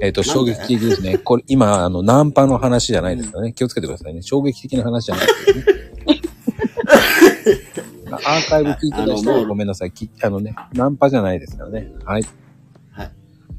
[0.00, 1.18] えっ、と、衝撃的ですね。
[1.18, 3.52] これ、今、あの、ナンパの話じゃないですからね。
[3.52, 4.22] 気をつけてくださいね。
[4.22, 5.64] 衝撃的な話じゃないですよね。
[8.24, 9.92] アーカイブ聞いてる人はごめんなさい。
[9.92, 11.92] きあのね、ナンパじゃないですからね。
[12.04, 12.24] はい。
[12.92, 13.10] はい。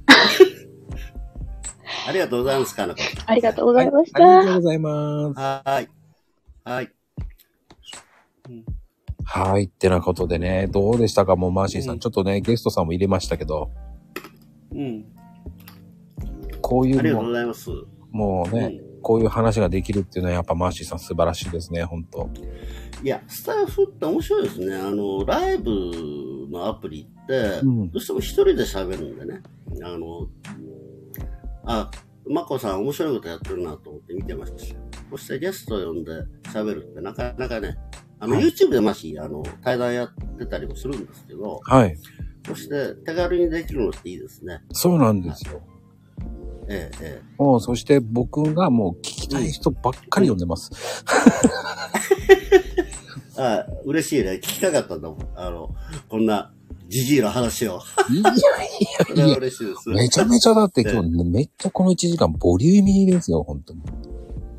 [2.07, 3.01] ありがとうございます、かなこ。
[3.25, 4.53] ありがとうございましありがとうた。
[4.55, 5.39] ございます。
[5.39, 5.89] はーい。
[6.63, 6.91] はい。
[9.23, 9.63] はい。
[9.65, 11.95] ってなことでね、どうでしたかもうマーシーさん。
[11.95, 13.71] うんちょっとね、ゲストさんも入れましたけど、
[14.77, 15.05] うん。
[16.61, 17.69] こういありがとうございます。
[18.11, 22.29] もうね、こういう話ができるっていうのはやっぱマーシーさん素晴らしいですね、本当
[23.03, 24.75] いや、スタッフって面白いですね。
[24.75, 25.71] あの、ライブ
[26.51, 29.41] のアプリって、うんどうしても一人で喋るんでね。
[29.83, 30.27] あの、
[31.65, 31.91] あ、
[32.29, 34.81] まこさん面白いことやってるなと思って見てましたよ。
[35.11, 36.11] そしてゲスト呼んで
[36.51, 37.77] 喋るってなかなかね、
[38.19, 41.97] あの、はい YouTube でまし、あの、対談やってたりもするんですけど、はい。
[42.47, 44.61] そして手軽にできるのっていいですね。
[44.71, 45.61] そうなんですよ。
[46.69, 50.71] ええ、えもう、そして僕がもう聞きたい人ばっかり呼んでます。
[53.37, 53.39] え。
[53.39, 54.33] あ嬉しいね。
[54.33, 55.19] 聞きたかったんだもん。
[55.35, 55.69] あの、
[56.09, 56.51] こんな、
[56.87, 57.79] じじいの話を。
[58.09, 58.31] いや
[59.15, 59.89] いやいや、嬉しいです。
[59.89, 63.81] めちゃめちゃだって今日めっちゃこの1時間ボリューミーですよ、本当に。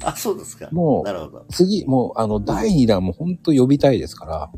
[0.05, 0.69] あ、そうですか。
[0.71, 1.45] もうなるほど。
[1.51, 4.51] 次、もうあの、第2弾も本当呼びたいですから。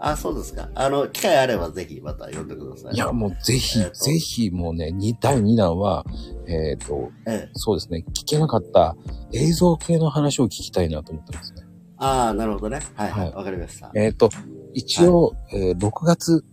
[0.00, 0.68] あ、そうですか。
[0.74, 2.94] あの、機会あればぜひまた呼んでください。
[2.94, 6.04] いや、もうぜひ、えーとぜひもうね、に第2弾は、
[6.46, 7.50] えっ、と、ええ。
[7.54, 8.96] そうですね、聞けなかった
[9.32, 11.62] 映像系の話を聞きたいなと思ってますね。
[11.96, 12.80] ああ、なるほどね。
[12.94, 13.90] はい、はいわかりました。
[13.94, 14.30] えっ、と、
[14.72, 16.44] 一応、えー6月、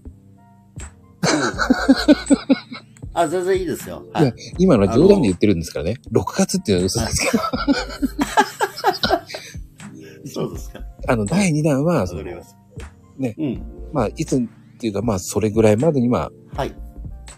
[3.14, 4.04] あ、全然いいですよ。
[4.12, 4.34] はいい。
[4.58, 5.98] 今の冗談で言ってるんですからね。
[6.12, 7.44] 6月っていうのは嘘ですけど、
[10.34, 10.82] そうですか。
[11.08, 12.16] あの、第2弾は、わそ。
[13.18, 13.64] ねうん。
[13.94, 14.42] まあ、いつっ
[14.80, 16.76] ていうか、まあ、それぐらいまでに、まあ、はい。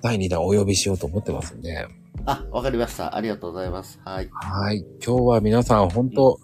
[0.01, 1.87] 第2弾お呼びしようと思ってますんで、
[2.25, 3.15] あ、わかりました。
[3.15, 3.99] ありがとうございます。
[4.03, 4.29] はい。
[4.31, 4.85] はい。
[5.05, 6.39] 今日は皆さん、本当、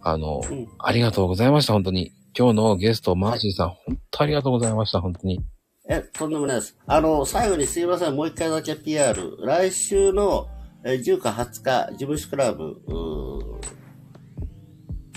[0.00, 0.66] あの、うん。
[0.78, 2.12] ありがとうございました、本当に。
[2.36, 5.40] 今日のゲスト、マーシーさん、本当ありがとうございました、本当に。
[5.88, 6.76] え、とんでもないです。
[6.86, 8.16] あの、最後にすいません。
[8.16, 9.36] もう一回だけ PR。
[9.44, 10.48] 来週の
[10.84, 12.76] えー10か20日、事務所クラブ、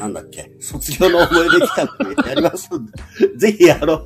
[0.02, 2.92] なんだっけ、卒業の思い出企画やりますんで、
[3.38, 4.02] ぜひ、あの、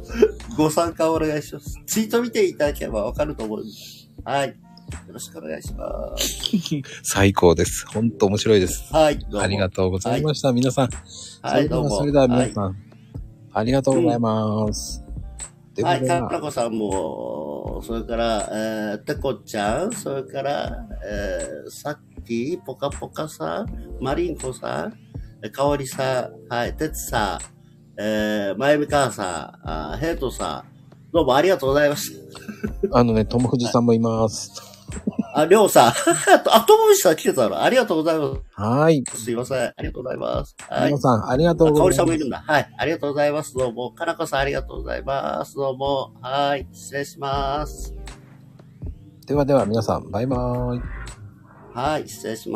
[0.58, 1.80] ご参加お願いします。
[1.86, 4.10] ツイート見ていただければわかると思います。
[4.26, 4.50] はい。
[4.50, 4.56] よ
[5.14, 6.82] ろしくお願いします。
[7.02, 7.88] 最高です。
[7.88, 8.94] 本当面白いです。
[8.94, 9.26] はい。
[9.36, 10.90] ありがとうございました、皆さん。
[11.42, 11.98] はい、どうも。
[11.98, 12.76] それでは、皆さはん、
[13.54, 15.02] ありがとうございます。
[15.76, 25.05] でい、はい、かなこさんも、それから、えー、てこちゃん、それから、えー、さっき、ぽかぽかさん、マリンコさん、え
[25.50, 27.40] かおりさん、はい、てつさ
[27.98, 32.12] ん、えー、まゆみかーさん、あヘイトさん、どうもありがとうございます。
[32.92, 34.52] あのね、ともふじさんもいます。
[35.34, 35.94] あ、りょうさん、
[36.50, 37.62] あ、ともみしさん来てたの？
[37.62, 38.38] ありがとうございま
[38.82, 39.04] はい。
[39.14, 39.26] す。
[39.26, 39.58] すいません。
[39.60, 40.56] ありがとうございます。
[40.70, 40.98] はい皆。
[40.98, 41.92] さん、ありがとうあかおございます。
[41.92, 42.44] りさんもいるんだ。
[42.46, 42.74] はい。
[42.78, 43.54] ありがとうございます。
[43.56, 43.92] どうも。
[43.92, 45.56] かなこさんありがとうございます。
[45.56, 46.14] どうも。
[46.22, 46.68] はい。
[46.72, 47.94] 失礼します。
[49.28, 50.82] ではでは、皆さん、バイバーイ。
[51.74, 52.08] はい。
[52.08, 52.54] 失礼します。